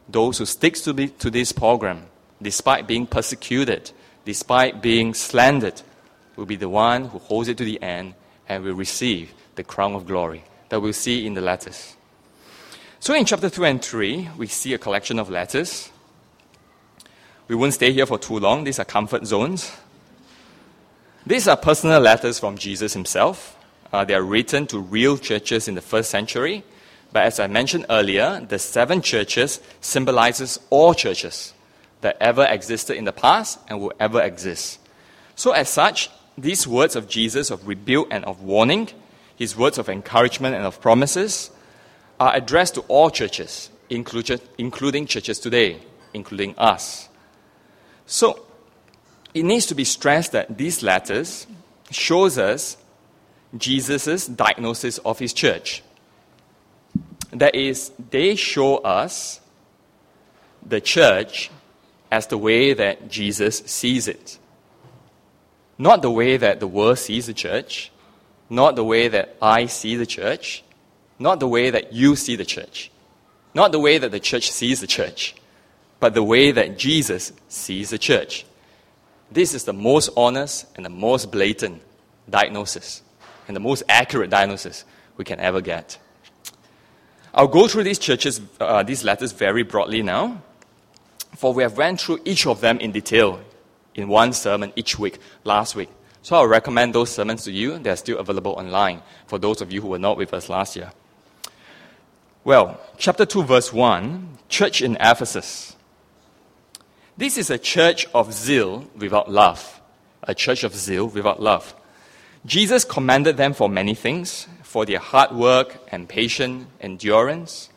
those 0.08 0.38
who 0.38 0.46
stick 0.46 0.74
to, 0.76 1.08
to 1.08 1.30
this 1.30 1.52
program 1.52 2.06
despite 2.40 2.86
being 2.86 3.06
persecuted, 3.06 3.90
despite 4.24 4.80
being 4.80 5.12
slandered, 5.12 5.82
will 6.40 6.46
be 6.46 6.56
the 6.56 6.68
one 6.68 7.04
who 7.04 7.18
holds 7.18 7.48
it 7.48 7.56
to 7.58 7.64
the 7.64 7.80
end 7.82 8.14
and 8.48 8.64
will 8.64 8.74
receive 8.74 9.32
the 9.54 9.62
crown 9.62 9.94
of 9.94 10.06
glory 10.06 10.42
that 10.70 10.80
we'll 10.80 10.92
see 10.92 11.24
in 11.24 11.34
the 11.34 11.40
letters. 11.40 11.94
So 12.98 13.14
in 13.14 13.24
chapter 13.26 13.48
2 13.48 13.64
and 13.64 13.84
3, 13.84 14.30
we 14.36 14.48
see 14.48 14.74
a 14.74 14.78
collection 14.78 15.18
of 15.18 15.30
letters. 15.30 15.90
We 17.46 17.54
won't 17.54 17.74
stay 17.74 17.92
here 17.92 18.06
for 18.06 18.18
too 18.18 18.38
long, 18.38 18.64
these 18.64 18.78
are 18.78 18.84
comfort 18.84 19.26
zones. 19.26 19.70
These 21.24 21.46
are 21.46 21.56
personal 21.56 22.00
letters 22.00 22.38
from 22.40 22.56
Jesus 22.56 22.94
himself. 22.94 23.56
Uh, 23.92 24.04
they 24.04 24.14
are 24.14 24.22
written 24.22 24.66
to 24.68 24.80
real 24.80 25.18
churches 25.18 25.68
in 25.68 25.74
the 25.74 25.82
first 25.82 26.10
century 26.10 26.64
But 27.12 27.24
as 27.24 27.40
I 27.40 27.46
mentioned 27.46 27.86
earlier, 27.90 28.44
the 28.48 28.58
seven 28.58 29.02
churches 29.02 29.60
symbolizes 29.80 30.60
all 30.70 30.94
churches 30.94 31.52
that 32.02 32.16
ever 32.20 32.44
existed 32.44 32.96
in 32.96 33.04
the 33.04 33.12
past 33.12 33.58
and 33.68 33.80
will 33.80 33.92
ever 33.98 34.22
exist. 34.22 34.78
So 35.34 35.52
as 35.52 35.68
such, 35.68 36.10
these 36.42 36.66
words 36.66 36.96
of 36.96 37.08
Jesus 37.08 37.50
of 37.50 37.66
rebuke 37.66 38.08
and 38.10 38.24
of 38.24 38.42
warning, 38.42 38.88
his 39.36 39.56
words 39.56 39.78
of 39.78 39.88
encouragement 39.88 40.54
and 40.54 40.64
of 40.64 40.80
promises, 40.80 41.50
are 42.18 42.34
addressed 42.34 42.74
to 42.74 42.80
all 42.82 43.10
churches, 43.10 43.70
including 43.88 45.06
churches 45.06 45.38
today, 45.38 45.80
including 46.12 46.54
us. 46.58 47.08
So 48.06 48.46
it 49.32 49.44
needs 49.44 49.66
to 49.66 49.74
be 49.74 49.84
stressed 49.84 50.32
that 50.32 50.58
these 50.58 50.82
letters 50.82 51.46
shows 51.90 52.36
us 52.38 52.76
Jesus' 53.56 54.26
diagnosis 54.26 54.98
of 54.98 55.18
his 55.18 55.32
church. 55.32 55.82
That 57.30 57.54
is, 57.54 57.92
they 58.10 58.34
show 58.34 58.78
us 58.78 59.40
the 60.66 60.80
church 60.80 61.50
as 62.10 62.26
the 62.26 62.36
way 62.36 62.72
that 62.74 63.08
Jesus 63.08 63.58
sees 63.66 64.08
it. 64.08 64.39
Not 65.80 66.02
the 66.02 66.10
way 66.10 66.36
that 66.36 66.60
the 66.60 66.66
world 66.66 66.98
sees 66.98 67.26
the 67.26 67.32
church, 67.32 67.90
not 68.50 68.76
the 68.76 68.84
way 68.84 69.08
that 69.08 69.34
I 69.40 69.64
see 69.64 69.96
the 69.96 70.04
church, 70.04 70.62
not 71.18 71.40
the 71.40 71.48
way 71.48 71.70
that 71.70 71.94
you 71.94 72.16
see 72.16 72.36
the 72.36 72.44
church, 72.44 72.90
not 73.54 73.72
the 73.72 73.80
way 73.80 73.96
that 73.96 74.10
the 74.10 74.20
church 74.20 74.50
sees 74.50 74.82
the 74.82 74.86
church, 74.86 75.34
but 75.98 76.12
the 76.12 76.22
way 76.22 76.52
that 76.52 76.76
Jesus 76.76 77.32
sees 77.48 77.88
the 77.88 77.96
church. 77.96 78.44
This 79.32 79.54
is 79.54 79.64
the 79.64 79.72
most 79.72 80.10
honest 80.18 80.66
and 80.76 80.84
the 80.84 80.90
most 80.90 81.32
blatant 81.32 81.80
diagnosis 82.28 83.00
and 83.48 83.56
the 83.56 83.60
most 83.60 83.82
accurate 83.88 84.28
diagnosis 84.28 84.84
we 85.16 85.24
can 85.24 85.40
ever 85.40 85.62
get. 85.62 85.96
I'll 87.32 87.48
go 87.48 87.68
through 87.68 87.84
these 87.84 87.98
churches, 87.98 88.38
uh, 88.60 88.82
these 88.82 89.02
letters 89.02 89.32
very 89.32 89.62
broadly 89.62 90.02
now, 90.02 90.42
for 91.36 91.54
we 91.54 91.62
have 91.62 91.78
went 91.78 92.02
through 92.02 92.20
each 92.26 92.46
of 92.46 92.60
them 92.60 92.76
in 92.80 92.92
detail 92.92 93.40
in 94.00 94.08
one 94.08 94.32
sermon 94.32 94.72
each 94.76 94.98
week 94.98 95.18
last 95.44 95.76
week. 95.76 95.90
So 96.22 96.36
I'll 96.36 96.46
recommend 96.46 96.94
those 96.94 97.10
sermons 97.10 97.44
to 97.44 97.52
you. 97.52 97.78
They're 97.78 97.96
still 97.96 98.18
available 98.18 98.52
online 98.52 99.02
for 99.26 99.38
those 99.38 99.60
of 99.60 99.72
you 99.72 99.80
who 99.80 99.88
were 99.88 99.98
not 99.98 100.16
with 100.16 100.34
us 100.34 100.48
last 100.48 100.76
year. 100.76 100.92
Well, 102.44 102.80
chapter 102.98 103.26
2, 103.26 103.42
verse 103.44 103.72
1, 103.72 104.38
church 104.48 104.82
in 104.82 104.96
Ephesus. 105.00 105.76
This 107.16 107.36
is 107.36 107.50
a 107.50 107.58
church 107.58 108.06
of 108.14 108.32
zeal 108.32 108.86
without 108.96 109.30
love. 109.30 109.80
A 110.22 110.34
church 110.34 110.64
of 110.64 110.74
zeal 110.74 111.06
without 111.06 111.40
love. 111.42 111.74
Jesus 112.46 112.84
commended 112.84 113.36
them 113.36 113.52
for 113.52 113.68
many 113.68 113.94
things 113.94 114.46
for 114.62 114.86
their 114.86 115.00
hard 115.00 115.32
work 115.32 115.76
and 115.90 116.08
patient 116.08 116.68
endurance, 116.80 117.68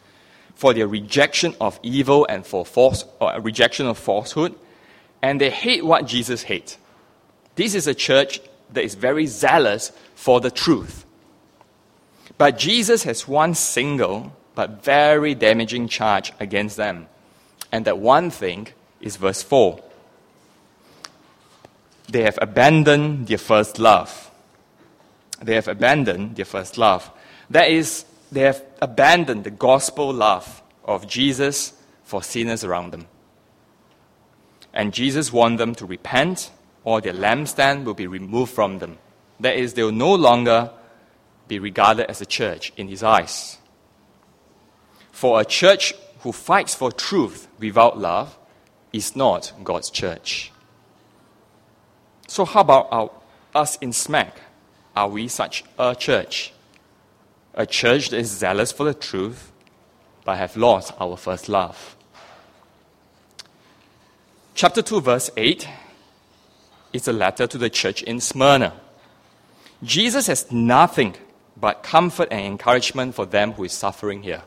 for 0.53 0.73
their 0.73 0.87
rejection 0.87 1.55
of 1.59 1.79
evil 1.81 2.25
and 2.29 2.45
for 2.45 2.63
false, 2.63 3.03
rejection 3.41 3.87
of 3.87 3.97
falsehood, 3.97 4.53
and 5.23 5.41
they 5.41 5.49
hate 5.49 5.83
what 5.83 6.05
Jesus 6.05 6.43
hates. 6.43 6.77
This 7.55 7.73
is 7.73 7.87
a 7.87 7.95
church 7.95 8.39
that 8.73 8.83
is 8.83 8.93
very 8.93 9.25
zealous 9.25 9.91
for 10.13 10.39
the 10.39 10.51
truth. 10.51 11.05
But 12.37 12.59
Jesus 12.59 13.03
has 13.03 13.27
one 13.27 13.55
single 13.55 14.35
but 14.53 14.83
very 14.83 15.33
damaging 15.33 15.87
charge 15.87 16.31
against 16.39 16.77
them. 16.77 17.07
And 17.71 17.85
that 17.85 17.97
one 17.97 18.29
thing 18.29 18.67
is 19.01 19.15
verse 19.15 19.41
4. 19.41 19.81
They 22.09 22.21
have 22.21 22.37
abandoned 22.39 23.25
their 23.25 23.39
first 23.39 23.79
love 23.79 24.29
they 25.43 25.55
have 25.55 25.67
abandoned 25.67 26.35
their 26.35 26.45
first 26.45 26.77
love. 26.77 27.11
That 27.49 27.69
is, 27.69 28.05
they 28.31 28.41
have 28.41 28.63
abandoned 28.81 29.43
the 29.43 29.51
gospel 29.51 30.13
love 30.13 30.61
of 30.85 31.07
Jesus 31.07 31.73
for 32.03 32.23
sinners 32.23 32.63
around 32.63 32.91
them. 32.91 33.07
And 34.73 34.93
Jesus 34.93 35.31
warned 35.31 35.59
them 35.59 35.75
to 35.75 35.85
repent, 35.85 36.51
or 36.83 36.99
their 36.99 37.13
lampstand 37.13 37.85
will 37.85 37.93
be 37.93 38.07
removed 38.07 38.53
from 38.53 38.79
them. 38.79 38.97
That 39.39 39.55
is, 39.55 39.73
they 39.73 39.83
will 39.83 39.91
no 39.91 40.13
longer 40.13 40.71
be 41.47 41.59
regarded 41.59 42.09
as 42.09 42.21
a 42.21 42.25
church 42.25 42.73
in 42.77 42.87
his 42.87 43.03
eyes. 43.03 43.57
For 45.11 45.39
a 45.39 45.45
church 45.45 45.93
who 46.21 46.31
fights 46.31 46.73
for 46.73 46.91
truth 46.91 47.47
without 47.59 47.99
love 47.99 48.37
is 48.91 49.15
not 49.15 49.53
God's 49.63 49.89
church. 49.89 50.51
So, 52.27 52.45
how 52.45 52.61
about 52.61 52.87
our, 52.91 53.11
us 53.53 53.77
in 53.77 53.91
SMAC? 53.91 54.31
Are 54.95 55.09
we 55.09 55.27
such 55.27 55.63
a 55.77 55.95
church? 55.95 56.53
A 57.53 57.65
church 57.65 58.09
that 58.09 58.17
is 58.17 58.31
zealous 58.31 58.71
for 58.71 58.85
the 58.85 58.93
truth, 58.93 59.51
but 60.25 60.37
have 60.37 60.55
lost 60.55 60.93
our 60.99 61.17
first 61.17 61.49
love. 61.49 61.95
Chapter 64.55 64.83
2, 64.83 65.01
verse 65.01 65.31
8 65.35 65.67
is 66.93 67.07
a 67.07 67.13
letter 67.13 67.47
to 67.47 67.57
the 67.57 67.71
church 67.71 68.03
in 68.03 68.19
Smyrna. 68.19 68.73
Jesus 69.81 70.27
has 70.27 70.51
nothing 70.51 71.15
but 71.57 71.81
comfort 71.81 72.27
and 72.29 72.41
encouragement 72.41 73.15
for 73.15 73.25
them 73.25 73.53
who 73.53 73.63
is 73.63 73.73
suffering 73.73 74.21
here. 74.21 74.43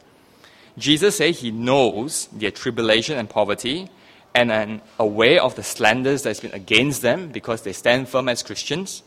Jesus 0.79 1.17
says 1.17 1.41
he 1.41 1.51
knows 1.51 2.29
their 2.29 2.53
tribulation 2.53 3.19
and 3.19 3.29
poverty 3.29 3.91
and 4.33 4.53
are 4.53 4.81
aware 5.01 5.43
of 5.43 5.57
the 5.57 5.65
slanders 5.65 6.23
that's 6.23 6.41
been 6.41 6.55
against 6.55 7.03
them 7.03 7.29
because 7.29 7.63
they 7.63 7.73
stand 7.73 8.09
firm 8.09 8.29
as 8.29 8.45
Christians 8.45 9.03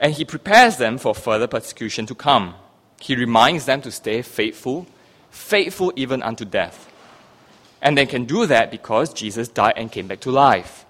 and 0.00 0.12
he 0.12 0.24
prepares 0.24 0.78
them 0.78 0.98
for 0.98 1.14
further 1.14 1.46
persecution 1.46 2.04
to 2.06 2.16
come. 2.16 2.56
He 3.00 3.14
reminds 3.14 3.66
them 3.66 3.80
to 3.82 3.92
stay 3.92 4.22
faithful, 4.22 4.86
faithful 5.30 5.92
even 5.94 6.20
unto 6.20 6.44
death. 6.44 6.91
And 7.82 7.98
they 7.98 8.06
can 8.06 8.24
do 8.24 8.46
that 8.46 8.70
because 8.70 9.12
Jesus 9.12 9.48
died 9.48 9.74
and 9.76 9.92
came 9.92 10.06
back 10.06 10.20
to 10.20 10.30
life. 10.30 10.86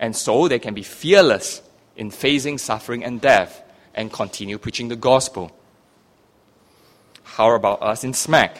And 0.00 0.16
so 0.16 0.48
they 0.48 0.58
can 0.58 0.74
be 0.74 0.82
fearless 0.82 1.62
in 1.94 2.10
facing 2.10 2.58
suffering 2.58 3.04
and 3.04 3.20
death 3.20 3.62
and 3.94 4.12
continue 4.12 4.58
preaching 4.58 4.88
the 4.88 4.96
gospel. 4.96 5.54
How 7.22 7.54
about 7.54 7.82
us 7.82 8.02
in 8.02 8.12
SMAC? 8.12 8.56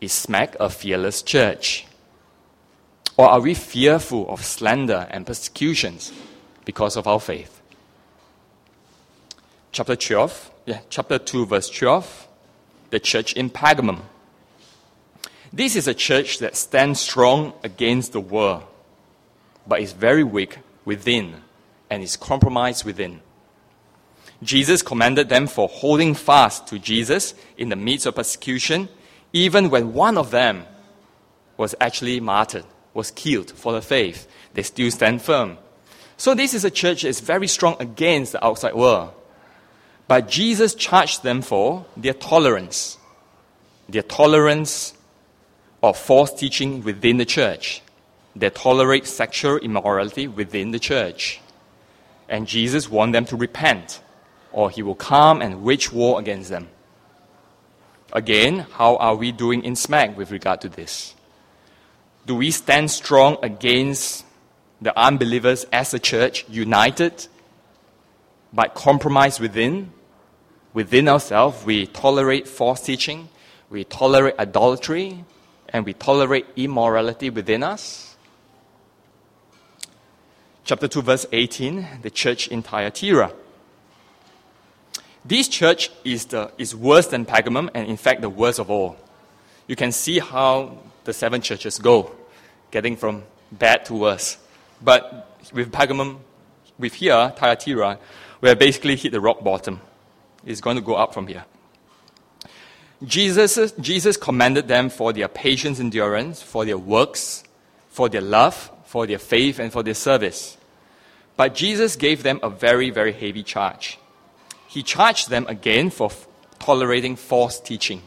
Is 0.00 0.12
SMAC 0.12 0.54
a 0.58 0.70
fearless 0.70 1.20
church? 1.20 1.86
Or 3.18 3.28
are 3.28 3.40
we 3.40 3.52
fearful 3.52 4.30
of 4.30 4.44
slander 4.44 5.06
and 5.10 5.26
persecutions 5.26 6.12
because 6.64 6.96
of 6.96 7.06
our 7.06 7.20
faith? 7.20 7.56
chapter 9.76 9.94
12, 9.94 10.50
yeah, 10.64 10.80
chapter 10.88 11.18
2, 11.18 11.44
verse 11.44 11.68
12, 11.68 12.26
the 12.88 12.98
church 12.98 13.34
in 13.34 13.50
Pergamum. 13.50 14.00
This 15.52 15.76
is 15.76 15.86
a 15.88 15.94
church 15.94 16.38
that 16.38 16.56
stands 16.56 17.00
strong 17.00 17.52
against 17.62 18.12
the 18.12 18.20
world, 18.20 18.64
but 19.66 19.80
is 19.80 19.92
very 19.92 20.24
weak 20.24 20.58
within 20.84 21.42
and 21.90 22.02
is 22.02 22.16
compromised 22.16 22.84
within. 22.84 23.20
Jesus 24.42 24.82
commanded 24.82 25.28
them 25.28 25.46
for 25.46 25.68
holding 25.68 26.14
fast 26.14 26.66
to 26.68 26.78
Jesus 26.78 27.34
in 27.56 27.68
the 27.68 27.76
midst 27.76 28.06
of 28.06 28.16
persecution, 28.16 28.88
even 29.32 29.70
when 29.70 29.94
one 29.94 30.18
of 30.18 30.30
them 30.30 30.64
was 31.56 31.74
actually 31.80 32.20
martyred, 32.20 32.64
was 32.92 33.10
killed 33.10 33.50
for 33.52 33.72
the 33.72 33.80
faith. 33.80 34.28
They 34.54 34.62
still 34.62 34.90
stand 34.90 35.22
firm. 35.22 35.58
So, 36.18 36.34
this 36.34 36.54
is 36.54 36.64
a 36.64 36.70
church 36.70 37.02
that 37.02 37.08
is 37.08 37.20
very 37.20 37.46
strong 37.46 37.76
against 37.78 38.32
the 38.32 38.44
outside 38.44 38.74
world. 38.74 39.12
But 40.08 40.28
Jesus 40.28 40.74
charged 40.74 41.22
them 41.22 41.42
for 41.42 41.84
their 41.96 42.14
tolerance, 42.14 42.96
their 43.88 44.02
tolerance 44.02 44.94
of 45.82 45.96
false 45.96 46.32
teaching 46.32 46.82
within 46.82 47.16
the 47.16 47.24
church. 47.24 47.82
They 48.34 48.50
tolerate 48.50 49.06
sexual 49.06 49.58
immorality 49.58 50.28
within 50.28 50.70
the 50.70 50.78
church. 50.78 51.40
And 52.28 52.46
Jesus 52.46 52.90
warned 52.90 53.14
them 53.14 53.24
to 53.26 53.36
repent, 53.36 54.00
or 54.52 54.70
he 54.70 54.82
will 54.82 54.94
come 54.94 55.40
and 55.40 55.62
wage 55.62 55.92
war 55.92 56.18
against 56.18 56.50
them. 56.50 56.68
Again, 58.12 58.66
how 58.72 58.96
are 58.96 59.16
we 59.16 59.32
doing 59.32 59.64
in 59.64 59.74
SMAC 59.74 60.16
with 60.16 60.30
regard 60.30 60.60
to 60.62 60.68
this? 60.68 61.14
Do 62.26 62.34
we 62.34 62.50
stand 62.50 62.90
strong 62.90 63.38
against 63.42 64.24
the 64.80 64.98
unbelievers 64.98 65.64
as 65.72 65.94
a 65.94 65.98
church, 65.98 66.44
united, 66.48 67.26
but 68.52 68.74
compromised 68.74 69.40
within? 69.40 69.92
within 70.76 71.08
ourselves, 71.08 71.64
we 71.64 71.86
tolerate 71.86 72.46
false 72.46 72.82
teaching, 72.82 73.30
we 73.70 73.82
tolerate 73.82 74.38
idolatry, 74.38 75.24
and 75.70 75.84
we 75.84 75.92
tolerate 75.92 76.46
immorality 76.56 77.30
within 77.30 77.62
us. 77.62 78.16
Chapter 80.64 80.88
2, 80.88 81.02
verse 81.02 81.26
18, 81.32 81.86
the 82.02 82.10
church 82.10 82.48
in 82.48 82.62
Thyatira. 82.62 83.32
This 85.24 85.48
church 85.48 85.90
is, 86.04 86.26
the, 86.26 86.50
is 86.58 86.74
worse 86.74 87.06
than 87.08 87.24
Pergamum, 87.24 87.70
and 87.74 87.88
in 87.88 87.96
fact, 87.96 88.20
the 88.20 88.28
worst 88.28 88.58
of 88.58 88.70
all. 88.70 88.96
You 89.66 89.76
can 89.76 89.92
see 89.92 90.18
how 90.18 90.78
the 91.04 91.12
seven 91.12 91.40
churches 91.40 91.78
go, 91.78 92.12
getting 92.70 92.96
from 92.96 93.24
bad 93.52 93.84
to 93.86 93.94
worse. 93.94 94.38
But 94.82 95.38
with 95.52 95.72
Pergamum, 95.72 96.18
with 96.78 96.94
here, 96.94 97.32
Thyatira, 97.36 97.98
we 98.40 98.48
have 98.48 98.58
basically 98.58 98.96
hit 98.96 99.12
the 99.12 99.20
rock 99.20 99.42
bottom 99.42 99.80
is 100.46 100.60
going 100.60 100.76
to 100.76 100.82
go 100.82 100.94
up 100.94 101.12
from 101.12 101.26
here. 101.26 101.44
Jesus, 103.04 103.72
Jesus 103.72 104.16
commended 104.16 104.68
them 104.68 104.88
for 104.88 105.12
their 105.12 105.28
patience, 105.28 105.80
endurance, 105.80 106.42
for 106.42 106.64
their 106.64 106.78
works, 106.78 107.44
for 107.88 108.08
their 108.08 108.22
love, 108.22 108.70
for 108.84 109.06
their 109.06 109.18
faith, 109.18 109.58
and 109.58 109.70
for 109.70 109.82
their 109.82 109.94
service. 109.94 110.56
But 111.36 111.54
Jesus 111.54 111.96
gave 111.96 112.22
them 112.22 112.40
a 112.42 112.48
very, 112.48 112.88
very 112.90 113.12
heavy 113.12 113.42
charge. 113.42 113.98
He 114.66 114.82
charged 114.82 115.28
them 115.28 115.46
again 115.46 115.90
for 115.90 116.10
f- 116.10 116.26
tolerating 116.58 117.16
false 117.16 117.60
teaching. 117.60 118.02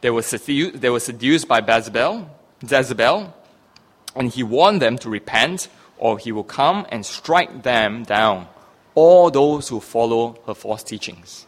They 0.00 0.10
were, 0.10 0.22
seduced, 0.22 0.80
they 0.80 0.90
were 0.90 1.00
seduced 1.00 1.46
by 1.46 1.60
Jezebel, 1.60 2.28
Jezebel, 2.68 3.34
and 4.16 4.30
he 4.30 4.42
warned 4.42 4.82
them 4.82 4.98
to 4.98 5.10
repent, 5.10 5.68
or 5.98 6.18
he 6.18 6.32
will 6.32 6.44
come 6.44 6.86
and 6.90 7.06
strike 7.06 7.62
them 7.62 8.02
down, 8.02 8.48
all 8.96 9.30
those 9.30 9.68
who 9.68 9.78
follow 9.78 10.38
her 10.46 10.54
false 10.54 10.82
teachings. 10.82 11.46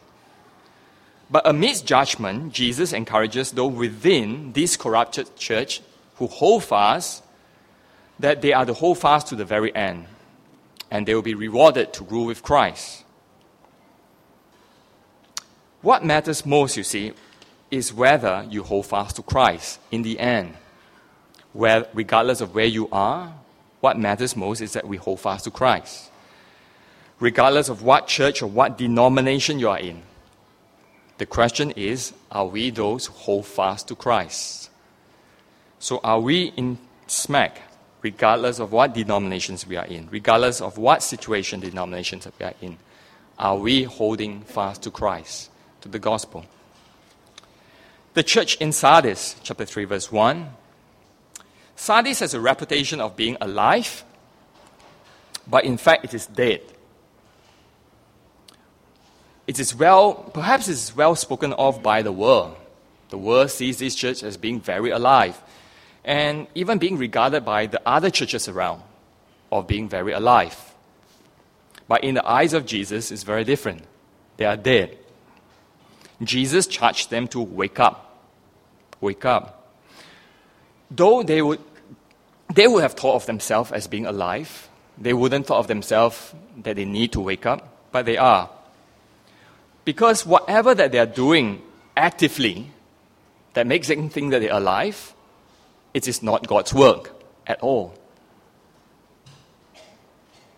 But 1.33 1.47
amidst 1.47 1.87
judgment, 1.87 2.53
Jesus 2.53 2.92
encourages 2.92 3.53
those 3.53 3.73
within 3.73 4.53
this 4.53 4.77
corrupted 4.77 5.35
church 5.35 5.81
who 6.16 6.27
hold 6.27 6.62
fast 6.62 7.25
that 8.21 8.42
they 8.42 8.53
are 8.53 8.66
to 8.66 8.75
hold 8.75 8.99
fast 8.99 9.29
to 9.29 9.35
the 9.35 9.47
very 9.47 9.75
end, 9.75 10.05
and 10.90 11.07
they 11.07 11.14
will 11.14 11.23
be 11.23 11.35
rewarded 11.35 11.95
to 11.95 12.05
rule 12.05 12.27
with 12.27 12.42
Christ. 12.42 13.05
What 15.81 16.05
matters 16.05 16.45
most, 16.45 16.77
you 16.77 16.85
see, 16.85 17.12
is 17.71 17.95
whether 17.95 18.47
you 18.51 18.62
hold 18.62 18.85
fast 18.85 19.16
to 19.16 19.23
Christ 19.23 19.81
in 19.90 20.03
the 20.03 20.21
end. 20.21 20.55
Regardless 21.55 22.42
of 22.42 22.55
where 22.55 22.66
you 22.66 22.90
are, 22.92 23.33
what 23.81 23.99
matters 23.99 24.37
most 24.37 24.61
is 24.61 24.75
that 24.75 24.87
we 24.87 24.99
hold 24.99 25.21
fast 25.21 25.45
to 25.45 25.51
Christ. 25.51 26.11
Regardless 27.18 27.71
of 27.71 27.83
what 27.83 28.07
church 28.07 28.42
or 28.42 28.49
what 28.49 28.77
denomination 28.77 29.59
you 29.59 29.71
are 29.71 29.79
in, 29.79 30.03
the 31.23 31.27
question 31.27 31.71
is 31.77 32.13
are 32.33 32.47
we 32.47 32.71
those 32.71 33.07
who 33.07 33.13
hold 33.13 33.47
fast 33.47 33.87
to 33.87 33.95
Christ? 33.95 34.71
So, 35.79 36.01
are 36.03 36.19
we 36.19 36.47
in 36.57 36.79
SMAC, 37.07 37.59
regardless 38.03 38.59
of 38.59 38.73
what 38.73 38.93
denominations 38.93 39.65
we 39.65 39.77
are 39.77 39.87
in, 39.87 40.09
regardless 40.11 40.61
of 40.61 40.79
what 40.79 41.01
situation 41.01 41.61
denominations 41.61 42.27
we 42.41 42.45
are 42.45 42.55
in? 42.61 42.77
Are 43.39 43.57
we 43.57 43.85
holding 43.85 44.41
fast 44.41 44.83
to 44.83 44.91
Christ, 44.91 45.51
to 45.83 45.89
the 45.89 46.01
gospel? 46.01 46.45
The 48.15 48.25
church 48.25 48.57
in 48.57 48.73
Sardis, 48.73 49.37
chapter 49.45 49.65
3, 49.65 49.85
verse 49.85 50.11
1. 50.11 50.51
Sardis 51.77 52.19
has 52.19 52.35
a 52.35 52.41
reputation 52.41 53.01
of 53.01 53.15
being 53.15 53.37
alive, 53.41 54.03
but 55.47 55.63
in 55.63 55.77
fact 55.77 56.05
it 56.05 56.15
is 56.15 56.27
dead 56.27 56.63
it 59.53 59.61
is 59.61 59.75
well, 59.75 60.15
perhaps 60.15 60.67
it 60.67 60.73
is 60.73 60.97
well 60.97 61.15
spoken 61.15 61.53
of 61.53 61.83
by 61.83 62.01
the 62.01 62.11
world. 62.11 62.57
The 63.11 63.19
world 63.19 63.51
sees 63.51 63.77
this 63.77 63.95
church 63.95 64.23
as 64.23 64.38
being 64.38 64.62
very 64.62 64.88
alive 64.88 65.38
and 66.07 66.47
even 66.55 66.79
being 66.79 66.97
regarded 66.97 67.45
by 67.45 67.67
the 67.67 67.83
other 67.87 68.09
churches 68.09 68.49
around 68.49 68.81
of 69.51 69.67
being 69.67 69.91
very 69.91 70.12
alive. 70.12 70.57
But 71.87 72.03
in 72.03 72.15
the 72.15 72.27
eyes 72.27 72.55
of 72.55 72.65
Jesus, 72.65 73.11
it's 73.11 73.25
very 73.25 73.45
different. 73.45 73.83
They 74.38 74.47
are 74.47 74.57
dead. 74.57 74.97
Jesus 76.23 76.67
charged 76.67 77.11
them 77.11 77.29
to 77.29 77.41
wake 77.43 77.79
up. 77.79 78.25
Wake 79.03 79.27
up. 79.27 79.77
Though 80.91 81.23
they 81.23 81.43
would, 81.43 81.61
they 82.55 82.67
would 82.67 82.81
have 82.81 82.95
thought 82.95 83.17
of 83.17 83.27
themselves 83.27 83.71
as 83.71 83.87
being 83.87 84.07
alive, 84.07 84.71
they 84.97 85.12
wouldn't 85.12 85.47
thought 85.47 85.59
of 85.59 85.67
themselves 85.67 86.35
that 86.62 86.77
they 86.77 86.87
need 86.87 87.12
to 87.12 87.21
wake 87.21 87.45
up, 87.45 87.93
but 87.93 88.07
they 88.07 88.17
are. 88.17 88.49
Because 89.85 90.25
whatever 90.25 90.75
that 90.75 90.92
they 90.92 90.99
are 90.99 91.07
doing 91.07 91.62
actively 91.97 92.71
that 93.55 93.66
makes 93.66 93.88
them 93.88 94.09
think 94.09 94.31
that 94.31 94.40
they're 94.40 94.53
alive, 94.53 95.14
it 95.92 96.09
is 96.09 96.23
not 96.23 96.47
God's 96.47 96.73
work 96.73 97.12
at 97.47 97.61
all. 97.61 97.95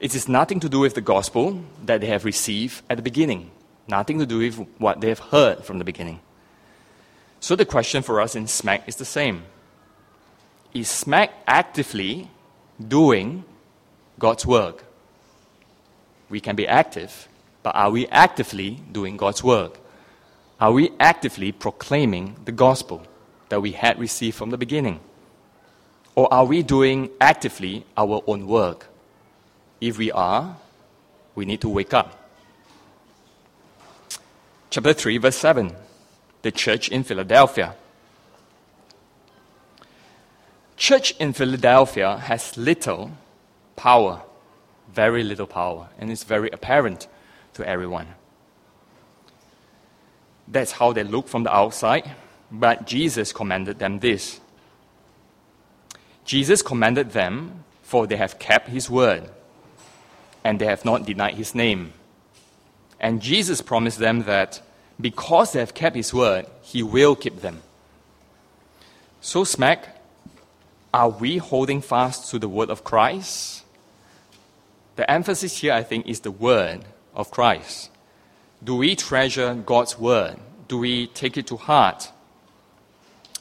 It 0.00 0.14
is 0.14 0.28
nothing 0.28 0.60
to 0.60 0.68
do 0.68 0.80
with 0.80 0.94
the 0.94 1.00
gospel 1.00 1.62
that 1.84 2.00
they 2.00 2.06
have 2.08 2.24
received 2.24 2.82
at 2.90 2.96
the 2.98 3.02
beginning, 3.02 3.50
nothing 3.88 4.18
to 4.18 4.26
do 4.26 4.38
with 4.38 4.56
what 4.78 5.00
they 5.00 5.08
have 5.08 5.18
heard 5.18 5.64
from 5.64 5.78
the 5.78 5.84
beginning. 5.84 6.20
So 7.40 7.56
the 7.56 7.64
question 7.64 8.02
for 8.02 8.20
us 8.20 8.36
in 8.36 8.44
SMAC 8.44 8.82
is 8.86 8.96
the 8.96 9.04
same 9.04 9.44
Is 10.72 10.88
SMAC 10.88 11.30
actively 11.46 12.30
doing 12.86 13.44
God's 14.18 14.44
work? 14.44 14.84
We 16.28 16.40
can 16.40 16.56
be 16.56 16.66
active, 16.66 17.28
but 17.64 17.74
are 17.74 17.90
we 17.90 18.06
actively 18.08 18.78
doing 18.92 19.16
God's 19.16 19.42
work? 19.42 19.80
Are 20.60 20.70
we 20.70 20.90
actively 21.00 21.50
proclaiming 21.50 22.36
the 22.44 22.52
gospel 22.52 23.02
that 23.48 23.60
we 23.60 23.72
had 23.72 23.98
received 23.98 24.36
from 24.36 24.50
the 24.50 24.58
beginning? 24.58 25.00
Or 26.14 26.32
are 26.32 26.44
we 26.44 26.62
doing 26.62 27.10
actively 27.20 27.86
our 27.96 28.22
own 28.26 28.46
work? 28.46 28.86
If 29.80 29.96
we 29.96 30.12
are, 30.12 30.56
we 31.34 31.46
need 31.46 31.62
to 31.62 31.68
wake 31.70 31.94
up. 31.94 32.28
Chapter 34.68 34.92
3, 34.92 35.16
verse 35.18 35.36
7 35.36 35.74
The 36.42 36.52
church 36.52 36.90
in 36.90 37.02
Philadelphia. 37.02 37.74
Church 40.76 41.14
in 41.18 41.32
Philadelphia 41.32 42.18
has 42.18 42.58
little 42.58 43.12
power, 43.74 44.20
very 44.92 45.24
little 45.24 45.46
power, 45.46 45.88
and 45.98 46.10
it's 46.10 46.24
very 46.24 46.50
apparent 46.50 47.08
to 47.54 47.66
everyone. 47.66 48.08
That's 50.46 50.72
how 50.72 50.92
they 50.92 51.04
look 51.04 51.28
from 51.28 51.44
the 51.44 51.54
outside, 51.54 52.10
but 52.50 52.86
Jesus 52.86 53.32
commanded 53.32 53.78
them 53.78 54.00
this. 54.00 54.40
Jesus 56.24 56.62
commanded 56.62 57.10
them, 57.12 57.64
for 57.82 58.06
they 58.06 58.16
have 58.16 58.38
kept 58.38 58.68
his 58.68 58.90
word, 58.90 59.28
and 60.42 60.58
they 60.58 60.66
have 60.66 60.84
not 60.84 61.06
denied 61.06 61.34
his 61.34 61.54
name. 61.54 61.92
And 63.00 63.20
Jesus 63.20 63.60
promised 63.60 63.98
them 63.98 64.22
that 64.24 64.62
because 65.00 65.52
they 65.52 65.60
have 65.60 65.74
kept 65.74 65.96
his 65.96 66.12
word, 66.14 66.46
he 66.62 66.82
will 66.82 67.16
keep 67.16 67.40
them. 67.40 67.62
So, 69.20 69.44
SMAC, 69.44 69.84
are 70.92 71.08
we 71.08 71.38
holding 71.38 71.80
fast 71.80 72.30
to 72.30 72.38
the 72.38 72.48
word 72.48 72.70
of 72.70 72.84
Christ? 72.84 73.64
The 74.96 75.10
emphasis 75.10 75.58
here, 75.58 75.72
I 75.72 75.82
think, 75.82 76.06
is 76.06 76.20
the 76.20 76.30
word 76.30 76.84
of 77.14 77.30
Christ? 77.30 77.90
Do 78.62 78.76
we 78.76 78.96
treasure 78.96 79.54
God's 79.54 79.98
word? 79.98 80.36
Do 80.68 80.78
we 80.78 81.08
take 81.08 81.36
it 81.36 81.46
to 81.48 81.56
heart? 81.56 82.10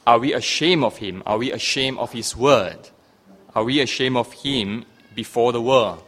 Are 0.05 0.19
we 0.19 0.33
ashamed 0.33 0.83
of 0.83 0.97
Him? 0.97 1.23
Are 1.25 1.37
we 1.37 1.51
ashamed 1.51 1.97
of 1.97 2.11
His 2.11 2.35
word? 2.35 2.89
Are 3.55 3.63
we 3.63 3.79
ashamed 3.79 4.17
of 4.17 4.33
Him 4.33 4.85
before 5.15 5.51
the 5.51 5.61
world? 5.61 6.03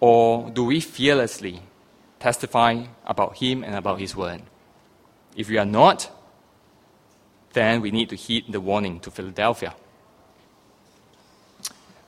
Or 0.00 0.50
do 0.50 0.64
we 0.64 0.80
fearlessly 0.80 1.62
testify 2.20 2.84
about 3.04 3.38
Him 3.38 3.64
and 3.64 3.74
about 3.74 3.98
His 3.98 4.14
word? 4.14 4.42
If 5.36 5.48
we 5.48 5.58
are 5.58 5.64
not, 5.64 6.10
then 7.52 7.80
we 7.80 7.90
need 7.90 8.08
to 8.10 8.16
heed 8.16 8.44
the 8.48 8.60
warning 8.60 9.00
to 9.00 9.10
Philadelphia. 9.10 9.74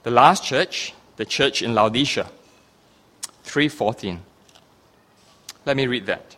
The 0.03 0.11
last 0.11 0.45
church, 0.45 0.95
the 1.17 1.25
church 1.25 1.63
in 1.63 1.75
Laodicea, 1.75 2.31
314. 3.43 4.23
Let 5.67 5.77
me 5.77 5.87
read 5.87 6.07
that. 6.07 6.37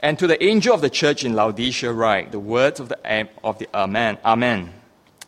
And 0.00 0.18
to 0.18 0.26
the 0.26 0.42
angel 0.42 0.72
of 0.74 0.80
the 0.80 0.90
church 0.90 1.24
in 1.24 1.34
Laodicea 1.34 1.92
write 1.92 2.32
the 2.32 2.40
words 2.40 2.80
of 2.80 2.88
the, 2.88 3.28
of 3.44 3.58
the 3.58 3.68
Amen, 3.74 4.18
Amen, 4.24 4.72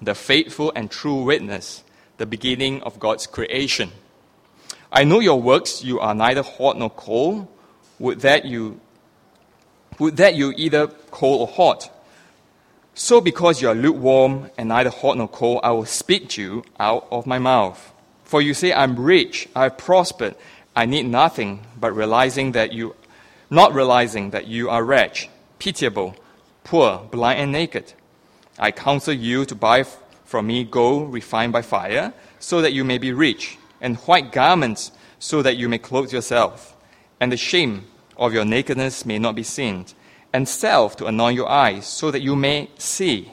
the 0.00 0.14
faithful 0.14 0.72
and 0.74 0.90
true 0.90 1.24
witness, 1.24 1.84
the 2.16 2.26
beginning 2.26 2.82
of 2.82 2.98
God's 2.98 3.26
creation. 3.26 3.90
I 4.90 5.04
know 5.04 5.20
your 5.20 5.40
works, 5.40 5.82
you 5.82 6.00
are 6.00 6.14
neither 6.14 6.42
hot 6.42 6.78
nor 6.78 6.90
cold. 6.90 7.48
Would 7.98 8.20
that 8.20 8.44
you, 8.44 8.80
would 9.98 10.16
that 10.16 10.34
you 10.34 10.52
either 10.56 10.88
cold 11.10 11.40
or 11.42 11.54
hot. 11.54 11.90
So 12.94 13.20
because 13.20 13.62
you 13.62 13.68
are 13.68 13.74
lukewarm 13.74 14.50
and 14.58 14.68
neither 14.68 14.90
hot 14.90 15.16
nor 15.16 15.28
cold, 15.28 15.60
I 15.62 15.70
will 15.72 15.86
spit 15.86 16.36
you 16.36 16.64
out 16.78 17.06
of 17.10 17.26
my 17.26 17.38
mouth. 17.38 17.92
For 18.24 18.42
you 18.42 18.54
say, 18.54 18.72
I'm 18.72 18.98
rich, 18.98 19.48
I 19.54 19.64
have 19.64 19.78
prospered, 19.78 20.34
I 20.74 20.86
need 20.86 21.06
nothing 21.06 21.66
but 21.78 21.94
realizing 21.94 22.52
that 22.52 22.72
you, 22.72 22.96
not 23.50 23.74
realizing 23.74 24.30
that 24.30 24.46
you 24.46 24.70
are 24.70 24.82
wretched, 24.82 25.28
pitiable, 25.58 26.16
poor, 26.64 27.06
blind, 27.10 27.40
and 27.40 27.52
naked. 27.52 27.92
I 28.58 28.70
counsel 28.70 29.12
you 29.12 29.44
to 29.44 29.54
buy 29.54 29.84
from 30.24 30.46
me 30.46 30.64
gold 30.64 31.12
refined 31.12 31.52
by 31.52 31.62
fire, 31.62 32.14
so 32.38 32.62
that 32.62 32.72
you 32.72 32.84
may 32.84 32.98
be 32.98 33.12
rich, 33.12 33.58
and 33.80 33.96
white 33.98 34.32
garments, 34.32 34.92
so 35.18 35.42
that 35.42 35.56
you 35.56 35.68
may 35.68 35.78
clothe 35.78 36.12
yourself, 36.12 36.74
and 37.20 37.30
the 37.30 37.36
shame 37.36 37.86
of 38.16 38.32
your 38.32 38.44
nakedness 38.44 39.04
may 39.04 39.18
not 39.18 39.34
be 39.34 39.42
seen, 39.42 39.84
and 40.32 40.48
salve 40.48 40.96
to 40.96 41.06
anoint 41.06 41.36
your 41.36 41.48
eyes, 41.48 41.86
so 41.86 42.10
that 42.10 42.22
you 42.22 42.34
may 42.34 42.70
see. 42.78 43.30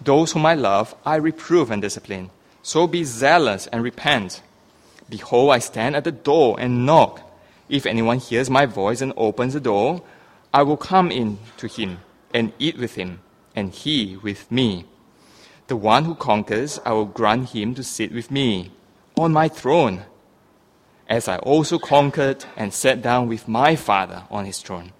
Those 0.00 0.32
whom 0.32 0.46
I 0.46 0.54
love, 0.54 0.94
I 1.04 1.16
reprove 1.16 1.70
and 1.70 1.82
discipline. 1.82 2.30
So 2.62 2.86
be 2.86 3.04
zealous 3.04 3.66
and 3.68 3.82
repent. 3.82 4.42
Behold, 5.08 5.52
I 5.52 5.58
stand 5.58 5.96
at 5.96 6.04
the 6.04 6.12
door 6.12 6.56
and 6.58 6.84
knock. 6.84 7.22
If 7.68 7.86
anyone 7.86 8.18
hears 8.18 8.50
my 8.50 8.66
voice 8.66 9.00
and 9.00 9.12
opens 9.16 9.54
the 9.54 9.60
door, 9.60 10.02
I 10.52 10.62
will 10.62 10.76
come 10.76 11.10
in 11.10 11.38
to 11.58 11.66
him 11.66 11.98
and 12.32 12.52
eat 12.58 12.78
with 12.78 12.94
him, 12.94 13.20
and 13.54 13.72
he 13.72 14.16
with 14.16 14.50
me. 14.50 14.84
The 15.68 15.76
one 15.76 16.04
who 16.04 16.14
conquers, 16.14 16.80
I 16.84 16.92
will 16.92 17.06
grant 17.06 17.50
him 17.50 17.74
to 17.74 17.82
sit 17.82 18.12
with 18.12 18.30
me 18.30 18.70
on 19.16 19.32
my 19.32 19.48
throne, 19.48 20.04
as 21.08 21.28
I 21.28 21.38
also 21.38 21.78
conquered 21.78 22.44
and 22.56 22.72
sat 22.72 23.02
down 23.02 23.28
with 23.28 23.48
my 23.48 23.76
Father 23.76 24.24
on 24.30 24.44
his 24.44 24.60
throne. 24.60 24.92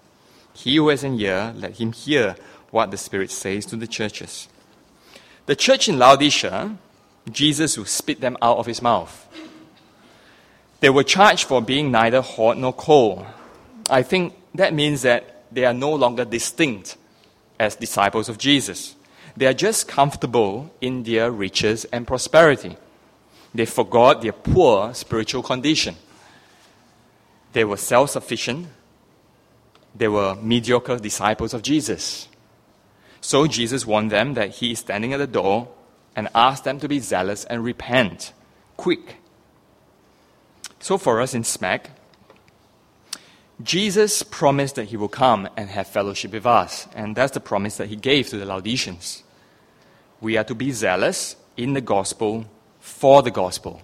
He 0.54 0.76
who 0.76 0.88
has 0.88 1.04
an 1.04 1.20
ear, 1.20 1.52
let 1.56 1.78
him 1.78 1.92
hear 1.92 2.36
what 2.70 2.90
the 2.90 2.96
Spirit 2.96 3.30
says 3.30 3.66
to 3.66 3.76
the 3.76 3.86
churches. 3.86 4.48
The 5.46 5.56
church 5.56 5.88
in 5.88 5.98
Laodicea, 5.98 6.76
Jesus 7.30 7.76
will 7.76 7.84
spit 7.84 8.20
them 8.20 8.36
out 8.40 8.58
of 8.58 8.66
his 8.66 8.82
mouth. 8.82 9.26
They 10.86 10.90
were 10.90 11.02
charged 11.02 11.48
for 11.48 11.60
being 11.60 11.90
neither 11.90 12.22
hot 12.22 12.58
nor 12.58 12.72
cold. 12.72 13.26
I 13.90 14.04
think 14.04 14.34
that 14.54 14.72
means 14.72 15.02
that 15.02 15.42
they 15.50 15.64
are 15.64 15.74
no 15.74 15.92
longer 15.92 16.24
distinct 16.24 16.96
as 17.58 17.74
disciples 17.74 18.28
of 18.28 18.38
Jesus. 18.38 18.94
They 19.36 19.46
are 19.46 19.52
just 19.52 19.88
comfortable 19.88 20.70
in 20.80 21.02
their 21.02 21.32
riches 21.32 21.86
and 21.86 22.06
prosperity. 22.06 22.76
They 23.52 23.66
forgot 23.66 24.22
their 24.22 24.30
poor 24.30 24.94
spiritual 24.94 25.42
condition. 25.42 25.96
They 27.52 27.64
were 27.64 27.78
self 27.78 28.10
sufficient. 28.10 28.68
They 29.92 30.06
were 30.06 30.36
mediocre 30.36 31.00
disciples 31.00 31.52
of 31.52 31.62
Jesus. 31.62 32.28
So 33.20 33.48
Jesus 33.48 33.84
warned 33.84 34.12
them 34.12 34.34
that 34.34 34.50
he 34.50 34.70
is 34.70 34.78
standing 34.78 35.12
at 35.12 35.18
the 35.18 35.26
door 35.26 35.66
and 36.14 36.28
asked 36.32 36.62
them 36.62 36.78
to 36.78 36.86
be 36.86 37.00
zealous 37.00 37.44
and 37.44 37.64
repent 37.64 38.32
quick. 38.76 39.16
So 40.78 40.98
for 40.98 41.20
us 41.20 41.34
in 41.34 41.42
SMAC, 41.42 41.86
Jesus 43.62 44.22
promised 44.22 44.74
that 44.74 44.88
he 44.88 44.96
will 44.96 45.08
come 45.08 45.48
and 45.56 45.70
have 45.70 45.86
fellowship 45.86 46.32
with 46.32 46.44
us, 46.44 46.86
and 46.94 47.16
that's 47.16 47.32
the 47.32 47.40
promise 47.40 47.78
that 47.78 47.88
he 47.88 47.96
gave 47.96 48.28
to 48.28 48.36
the 48.36 48.44
Laodiceans. 48.44 49.22
We 50.20 50.36
are 50.36 50.44
to 50.44 50.54
be 50.54 50.72
zealous 50.72 51.36
in 51.56 51.72
the 51.72 51.80
gospel 51.80 52.46
for 52.80 53.22
the 53.22 53.30
gospel. 53.30 53.80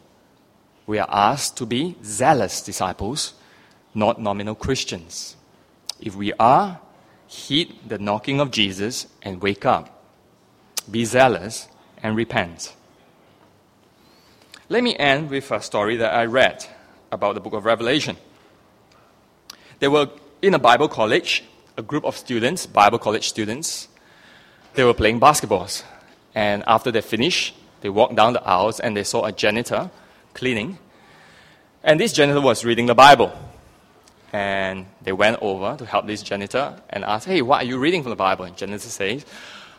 We 0.87 0.99
are 0.99 1.09
asked 1.11 1.57
to 1.59 1.67
be 1.67 1.97
zealous 2.05 2.61
disciples, 2.61 3.35
not 3.95 4.21
nominal 4.21 4.55
Christians. 4.55 5.37
If 6.01 6.15
we 6.17 6.33
are, 6.35 6.81
heed 7.27 7.79
the 7.87 7.99
knocking 7.99 8.41
of 8.41 8.51
Jesus 8.51 9.07
and 9.23 9.41
wake 9.41 9.65
up. 9.65 10.05
Be 10.91 11.07
zealous 11.07 11.69
and 12.03 12.15
repent. 12.15 12.75
Let 14.69 14.83
me 14.83 14.97
end 14.97 15.31
with 15.31 15.51
a 15.51 15.63
story 15.63 15.97
that 15.97 16.13
I 16.13 16.27
read 16.27 16.67
about 17.13 17.35
the 17.35 17.41
book 17.41 17.53
of 17.53 17.65
Revelation. 17.65 18.17
They 19.79 19.89
were 19.89 20.09
in 20.41 20.55
a 20.55 20.59
Bible 20.59 20.89
college, 20.89 21.45
a 21.77 21.83
group 21.83 22.05
of 22.05 22.17
students, 22.17 22.67
Bible 22.67 22.99
college 22.99 23.29
students. 23.29 23.89
They 24.75 24.83
were 24.83 24.95
playing 24.95 25.21
basketballs. 25.21 25.85
And 26.35 26.65
after 26.67 26.91
they 26.91 27.03
finished, 27.03 27.55
they 27.83 27.91
walked 27.91 28.17
down 28.17 28.33
the 28.33 28.43
aisles 28.43 28.81
and 28.81 28.97
they 28.97 29.05
saw 29.05 29.27
a 29.27 29.33
janitor 29.33 29.91
cleaning. 30.35 30.79
And 31.85 32.01
this 32.01 32.13
janitor 32.13 32.41
was 32.41 32.65
reading 32.65 32.87
the 32.87 32.95
Bible. 32.95 33.33
And 34.33 34.87
they 35.03 35.13
went 35.13 35.39
over 35.43 35.77
to 35.77 35.85
help 35.85 36.07
this 36.07 36.23
janitor 36.23 36.75
and 36.89 37.05
asked, 37.05 37.27
Hey, 37.27 37.43
what 37.43 37.63
are 37.63 37.67
you 37.67 37.79
reading 37.79 38.03
from 38.03 38.11
the 38.11 38.17
Bible? 38.17 38.47
And 38.47 38.57
janitor 38.57 38.89
says, 38.89 39.27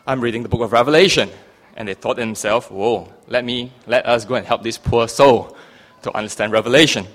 I'm 0.06 0.20
reading 0.20 0.44
the 0.44 0.48
book 0.48 0.60
of 0.60 0.72
Revelation. 0.72 1.28
And 1.76 1.88
they 1.88 1.94
thought 1.94 2.14
to 2.14 2.20
themselves, 2.20 2.68
Whoa, 2.68 3.12
let 3.26 3.44
me 3.44 3.72
let 3.88 4.06
us 4.06 4.24
go 4.24 4.36
and 4.36 4.46
help 4.46 4.62
this 4.62 4.78
poor 4.78 5.08
soul 5.08 5.56
to 6.02 6.16
understand 6.16 6.52
Revelation. 6.52 7.06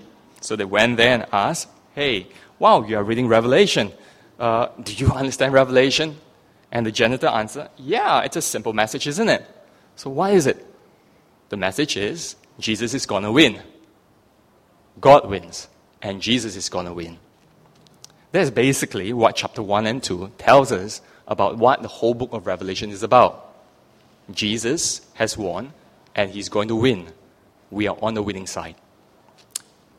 So 0.41 0.55
they 0.55 0.65
went 0.65 0.97
there 0.97 1.13
and 1.13 1.25
asked, 1.31 1.67
Hey, 1.95 2.27
Wow, 2.59 2.83
you 2.83 2.97
are 2.97 3.03
reading 3.03 3.29
Revelation. 3.29 3.93
Uh, 4.37 4.67
do 4.83 4.93
you 4.93 5.07
understand 5.13 5.53
Revelation? 5.53 6.17
And 6.71 6.85
the 6.85 6.91
janitor 6.91 7.27
answered, 7.27 7.69
Yeah, 7.77 8.21
it's 8.21 8.35
a 8.35 8.41
simple 8.41 8.73
message, 8.73 9.07
isn't 9.07 9.29
it? 9.29 9.45
So, 9.95 10.09
why 10.09 10.31
is 10.31 10.45
it? 10.45 10.65
The 11.47 11.57
message 11.57 11.97
is 11.97 12.35
Jesus 12.59 12.93
is 12.93 13.05
going 13.05 13.23
to 13.23 13.31
win. 13.31 13.61
God 14.99 15.27
wins, 15.29 15.69
and 16.01 16.21
Jesus 16.21 16.57
is 16.57 16.67
going 16.67 16.85
to 16.85 16.93
win. 16.93 17.17
That's 18.33 18.49
basically 18.49 19.13
what 19.13 19.35
chapter 19.35 19.63
1 19.63 19.87
and 19.87 20.03
2 20.03 20.33
tells 20.37 20.71
us 20.71 21.01
about 21.27 21.57
what 21.57 21.81
the 21.81 21.87
whole 21.87 22.13
book 22.13 22.33
of 22.33 22.45
Revelation 22.45 22.91
is 22.91 23.01
about. 23.01 23.55
Jesus 24.31 25.01
has 25.13 25.37
won, 25.37 25.73
and 26.13 26.29
he's 26.29 26.49
going 26.49 26.67
to 26.67 26.75
win. 26.75 27.07
We 27.71 27.87
are 27.87 27.97
on 28.01 28.13
the 28.13 28.21
winning 28.21 28.45
side 28.45 28.75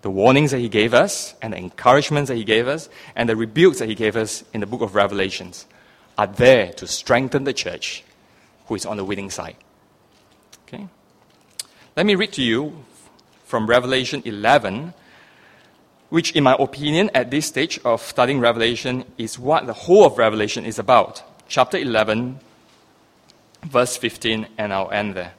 the 0.03 0.11
warnings 0.11 0.51
that 0.51 0.59
he 0.59 0.68
gave 0.68 0.94
us 0.94 1.34
and 1.42 1.53
the 1.53 1.59
encouragements 1.59 2.28
that 2.28 2.36
he 2.36 2.44
gave 2.44 2.68
us 2.68 2.88
and 3.14 3.28
the 3.28 3.36
rebukes 3.36 3.78
that 3.78 3.88
he 3.88 3.94
gave 3.94 4.16
us 4.16 4.44
in 4.55 4.61
the 4.61 4.66
book 4.66 4.80
of 4.80 4.94
Revelations 4.94 5.66
are 6.16 6.26
there 6.26 6.72
to 6.74 6.86
strengthen 6.86 7.44
the 7.44 7.53
church 7.53 8.03
who 8.66 8.74
is 8.74 8.86
on 8.86 8.96
the 8.96 9.05
winning 9.05 9.30
side. 9.30 9.57
Okay? 10.66 10.86
Let 11.96 12.07
me 12.07 12.14
read 12.14 12.32
to 12.34 12.42
you 12.42 12.84
from 13.44 13.66
Revelation 13.66 14.22
11, 14.24 14.94
which, 16.09 16.32
in 16.32 16.44
my 16.44 16.57
opinion, 16.59 17.11
at 17.14 17.30
this 17.30 17.46
stage 17.46 17.80
of 17.84 18.01
studying 18.01 18.40
Revelation, 18.40 19.05
is 19.18 19.38
what 19.38 19.66
the 19.66 19.72
whole 19.72 20.07
of 20.07 20.18
Revelation 20.18 20.64
is 20.64 20.78
about. 20.78 21.22
Chapter 21.48 21.76
11, 21.76 22.38
verse 23.64 23.96
15, 23.96 24.46
and 24.57 24.72
I'll 24.72 24.90
end 24.90 25.14
there. 25.14 25.32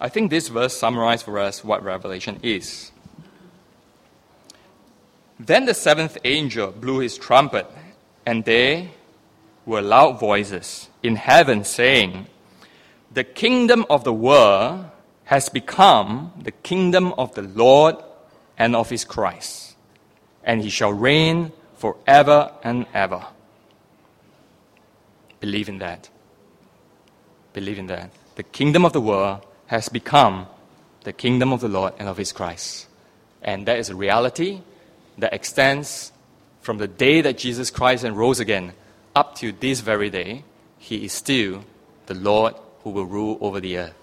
I 0.00 0.08
think 0.08 0.30
this 0.30 0.48
verse 0.48 0.76
summarizes 0.76 1.22
for 1.22 1.38
us 1.38 1.62
what 1.62 1.84
Revelation 1.84 2.40
is. 2.42 2.90
Then 5.38 5.66
the 5.66 5.74
seventh 5.74 6.16
angel 6.24 6.70
blew 6.70 7.00
his 7.00 7.18
trumpet, 7.18 7.66
and 8.24 8.44
there 8.44 8.88
were 9.66 9.82
loud 9.82 10.18
voices 10.18 10.88
in 11.02 11.16
heaven 11.16 11.64
saying, 11.64 12.26
The 13.12 13.24
kingdom 13.24 13.84
of 13.90 14.04
the 14.04 14.12
world 14.12 14.86
has 15.24 15.48
become 15.50 16.32
the 16.42 16.50
kingdom 16.50 17.12
of 17.18 17.34
the 17.34 17.42
Lord 17.42 17.96
and 18.58 18.74
of 18.74 18.88
his 18.88 19.04
Christ, 19.04 19.76
and 20.42 20.62
he 20.62 20.70
shall 20.70 20.92
reign 20.92 21.52
forever 21.76 22.52
and 22.62 22.86
ever. 22.94 23.26
Believe 25.40 25.68
in 25.68 25.78
that. 25.78 26.08
Believe 27.52 27.78
in 27.78 27.86
that. 27.86 28.10
The 28.36 28.42
kingdom 28.42 28.84
of 28.84 28.92
the 28.92 29.00
world 29.00 29.44
has 29.70 29.88
become 29.88 30.48
the 31.04 31.12
kingdom 31.12 31.52
of 31.52 31.60
the 31.60 31.68
Lord 31.68 31.92
and 32.00 32.08
of 32.08 32.16
his 32.16 32.32
Christ. 32.32 32.88
And 33.40 33.66
that 33.68 33.78
is 33.78 33.88
a 33.88 33.94
reality 33.94 34.62
that 35.16 35.32
extends 35.32 36.10
from 36.60 36.78
the 36.78 36.88
day 36.88 37.20
that 37.20 37.38
Jesus 37.38 37.70
Christ 37.70 38.02
and 38.02 38.16
rose 38.16 38.40
again 38.40 38.72
up 39.14 39.36
to 39.36 39.52
this 39.52 39.78
very 39.78 40.10
day. 40.10 40.42
He 40.76 41.04
is 41.04 41.12
still 41.12 41.64
the 42.06 42.14
Lord 42.14 42.56
who 42.82 42.90
will 42.90 43.04
rule 43.04 43.38
over 43.40 43.60
the 43.60 43.78
earth. 43.78 43.99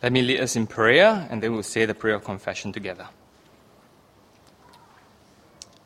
Let 0.00 0.12
me 0.12 0.22
lead 0.22 0.40
us 0.40 0.54
in 0.54 0.68
prayer, 0.68 1.26
and 1.28 1.42
then 1.42 1.52
we'll 1.52 1.64
say 1.64 1.84
the 1.84 1.94
prayer 1.94 2.14
of 2.14 2.22
confession 2.22 2.72
together. 2.72 3.08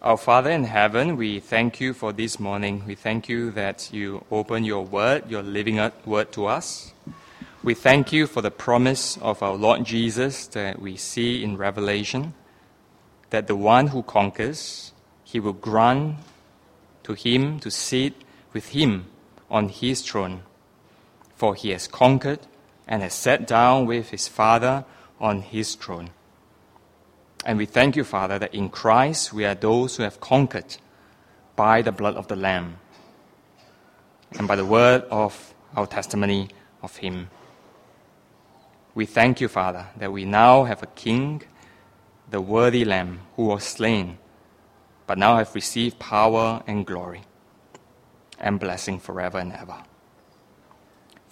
Our 0.03 0.19
Father 0.19 0.51
in 0.51 0.65
heaven, 0.65 1.17
we 1.17 1.41
thank 1.41 1.81
you 1.81 1.95
for 1.95 2.13
this 2.13 2.39
morning. 2.39 2.83
We 2.87 2.95
thank 2.95 3.27
you 3.31 3.51
that 3.53 3.89
you 3.91 4.27
open 4.31 4.65
your 4.65 4.85
word, 4.85 5.31
your 5.31 5.43
living 5.43 5.81
word 6.05 6.31
to 6.33 6.45
us. 6.45 6.93
We 7.63 7.73
thank 7.73 8.13
you 8.13 8.27
for 8.27 8.43
the 8.43 8.51
promise 8.51 9.17
of 9.17 9.43
our 9.43 9.55
Lord 9.55 9.85
Jesus 9.87 10.47
that 10.49 10.83
we 10.83 10.97
see 10.97 11.43
in 11.43 11.57
Revelation 11.57 12.35
that 13.31 13.47
the 13.47 13.57
one 13.57 13.87
who 13.87 14.03
conquers, 14.03 14.93
he 15.25 15.41
will 15.41 15.55
grant 15.55 16.17
to 17.05 17.15
him 17.15 17.61
to 17.61 17.71
sit 17.71 18.13
with 18.53 18.71
him 18.71 19.07
on 19.51 19.71
his 19.71 20.03
throne. 20.03 20.43
For 21.35 21.55
he 21.55 21.71
has 21.71 21.87
conquered 21.89 22.41
and 22.87 23.03
has 23.03 23.15
sat 23.15 23.47
down 23.47 23.87
with 23.87 24.11
his 24.11 24.29
Father 24.29 24.85
on 25.21 25.43
his 25.43 25.75
throne. 25.75 26.11
And 27.45 27.59
we 27.59 27.67
thank 27.67 27.97
you, 27.97 28.05
Father, 28.05 28.39
that 28.39 28.55
in 28.55 28.69
Christ 28.69 29.33
we 29.33 29.45
are 29.45 29.55
those 29.55 29.97
who 29.97 30.03
have 30.03 30.21
conquered 30.21 30.77
by 31.57 31.83
the 31.83 31.93
blood 31.93 32.15
of 32.15 32.29
the 32.29 32.37
Lamb 32.37 32.77
and 34.39 34.47
by 34.49 34.57
the 34.57 34.65
word 34.65 35.03
of 35.11 35.55
our 35.77 35.87
testimony 35.87 36.49
of 36.83 36.97
him. 36.97 37.31
We 38.95 39.07
thank 39.07 39.41
you, 39.41 39.49
Father, 39.49 39.87
that 39.97 40.13
we 40.13 40.25
now 40.25 40.65
have 40.65 40.83
a 40.83 40.87
King, 40.87 41.43
the 42.31 42.41
worthy 42.41 42.85
Lamb 42.85 43.21
who 43.37 43.47
was 43.47 43.65
slain, 43.65 44.19
but 45.07 45.19
now 45.19 45.37
have 45.37 45.55
received 45.55 45.99
power 45.99 46.63
and 46.67 46.87
glory 46.87 47.23
and 48.39 48.61
blessing 48.61 48.99
forever 48.99 49.39
and 49.39 49.53
ever. 49.53 49.83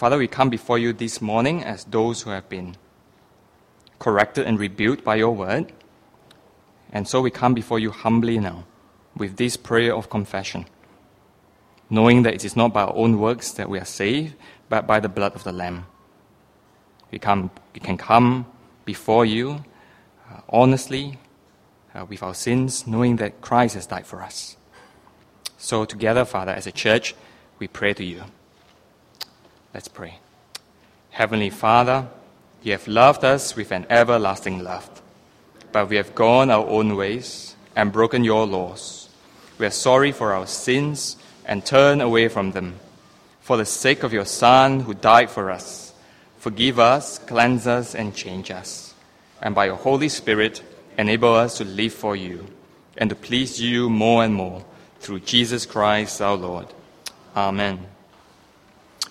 Father, 0.01 0.16
we 0.16 0.28
come 0.28 0.48
before 0.48 0.78
you 0.78 0.94
this 0.94 1.20
morning 1.20 1.62
as 1.62 1.84
those 1.84 2.22
who 2.22 2.30
have 2.30 2.48
been 2.48 2.74
corrected 3.98 4.46
and 4.46 4.59
rebuked 4.59 5.05
by 5.05 5.16
your 5.16 5.36
word. 5.36 5.74
And 6.90 7.07
so 7.07 7.20
we 7.20 7.30
come 7.30 7.53
before 7.53 7.78
you 7.78 7.90
humbly 7.90 8.38
now 8.38 8.64
with 9.14 9.36
this 9.36 9.59
prayer 9.59 9.94
of 9.94 10.09
confession, 10.09 10.64
knowing 11.90 12.22
that 12.22 12.32
it 12.32 12.46
is 12.46 12.57
not 12.57 12.72
by 12.72 12.84
our 12.84 12.96
own 12.96 13.18
works 13.18 13.53
that 13.53 13.68
we 13.68 13.78
are 13.78 13.84
saved, 13.84 14.36
but 14.70 14.86
by 14.86 15.01
the 15.01 15.09
blood 15.11 15.34
of 15.34 15.44
the 15.44 15.53
Lamb. 15.53 15.84
We, 17.11 17.18
come, 17.18 17.51
we 17.74 17.80
can 17.80 17.98
come 17.98 18.46
before 18.86 19.26
you 19.26 19.66
uh, 20.30 20.40
honestly 20.48 21.18
uh, 21.94 22.07
with 22.07 22.22
our 22.22 22.32
sins, 22.32 22.86
knowing 22.86 23.16
that 23.16 23.42
Christ 23.42 23.74
has 23.74 23.84
died 23.84 24.07
for 24.07 24.22
us. 24.22 24.57
So, 25.59 25.84
together, 25.84 26.24
Father, 26.24 26.53
as 26.53 26.66
a 26.66 26.72
church, 26.72 27.14
we 27.59 27.68
pray 27.68 27.92
to 27.92 28.03
you. 28.03 28.24
Let's 29.72 29.88
pray. 29.88 30.18
Heavenly 31.10 31.50
Father, 31.50 32.08
you 32.62 32.72
have 32.72 32.88
loved 32.88 33.24
us 33.24 33.54
with 33.56 33.72
an 33.72 33.86
everlasting 33.88 34.64
love, 34.64 35.02
but 35.72 35.88
we 35.88 35.96
have 35.96 36.14
gone 36.14 36.50
our 36.50 36.66
own 36.66 36.96
ways 36.96 37.54
and 37.76 37.92
broken 37.92 38.24
your 38.24 38.46
laws. 38.46 39.08
We 39.58 39.66
are 39.66 39.70
sorry 39.70 40.12
for 40.12 40.32
our 40.32 40.46
sins 40.46 41.16
and 41.44 41.64
turn 41.64 42.00
away 42.00 42.28
from 42.28 42.52
them. 42.52 42.78
For 43.40 43.56
the 43.56 43.64
sake 43.64 44.02
of 44.02 44.12
your 44.12 44.24
Son 44.24 44.80
who 44.80 44.94
died 44.94 45.30
for 45.30 45.50
us, 45.50 45.92
forgive 46.38 46.78
us, 46.78 47.18
cleanse 47.18 47.66
us, 47.66 47.94
and 47.94 48.14
change 48.14 48.50
us. 48.50 48.94
And 49.40 49.54
by 49.54 49.66
your 49.66 49.76
Holy 49.76 50.08
Spirit, 50.08 50.62
enable 50.98 51.34
us 51.34 51.58
to 51.58 51.64
live 51.64 51.94
for 51.94 52.14
you 52.14 52.46
and 52.96 53.08
to 53.10 53.16
please 53.16 53.60
you 53.60 53.88
more 53.88 54.24
and 54.24 54.34
more 54.34 54.64
through 55.00 55.20
Jesus 55.20 55.64
Christ 55.64 56.20
our 56.20 56.36
Lord. 56.36 56.66
Amen. 57.34 57.86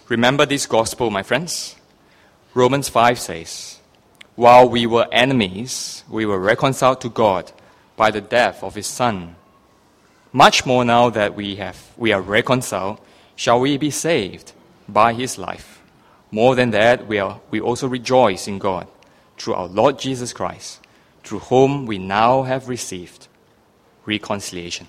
Remember 0.10 0.43
this 0.47 0.66
gospel, 0.66 1.12
my 1.12 1.22
friends. 1.22 1.76
Romans 2.55 2.89
5 2.89 3.20
says, 3.20 3.80
While 4.36 4.68
we 4.68 4.88
were 4.88 5.07
enemies, 5.12 6.03
we 6.10 6.26
were 6.26 6.39
reconciled 6.39 6.99
to 7.01 7.10
God 7.10 7.51
by 7.95 8.10
the 8.10 8.20
death 8.20 8.64
of 8.64 8.74
his 8.74 8.88
Son. 8.88 9.36
Much 10.34 10.66
more 10.66 10.84
now 10.84 11.12
that 11.12 11.36
we, 11.36 11.57
have, 11.57 11.93
we 11.95 12.12
are 12.12 12.22
reconciled, 12.22 12.99
shall 13.36 13.60
we 13.60 13.78
be 13.78 13.91
saved 13.91 14.51
by 14.88 15.14
his 15.14 15.38
life. 15.38 15.80
More 16.32 16.55
than 16.55 16.72
that, 16.72 17.05
we, 17.05 17.20
are, 17.20 17.39
we 17.51 17.62
also 17.62 17.88
rejoice 17.88 18.47
in 18.47 18.57
God 18.57 18.88
through 19.38 19.53
our 19.53 19.68
Lord 19.68 19.99
Jesus 19.99 20.34
Christ, 20.34 20.80
through 21.24 21.39
whom 21.39 21.86
we 21.86 21.99
now 21.99 22.41
have 22.43 22.68
received 22.68 23.28
reconciliation. 24.07 24.88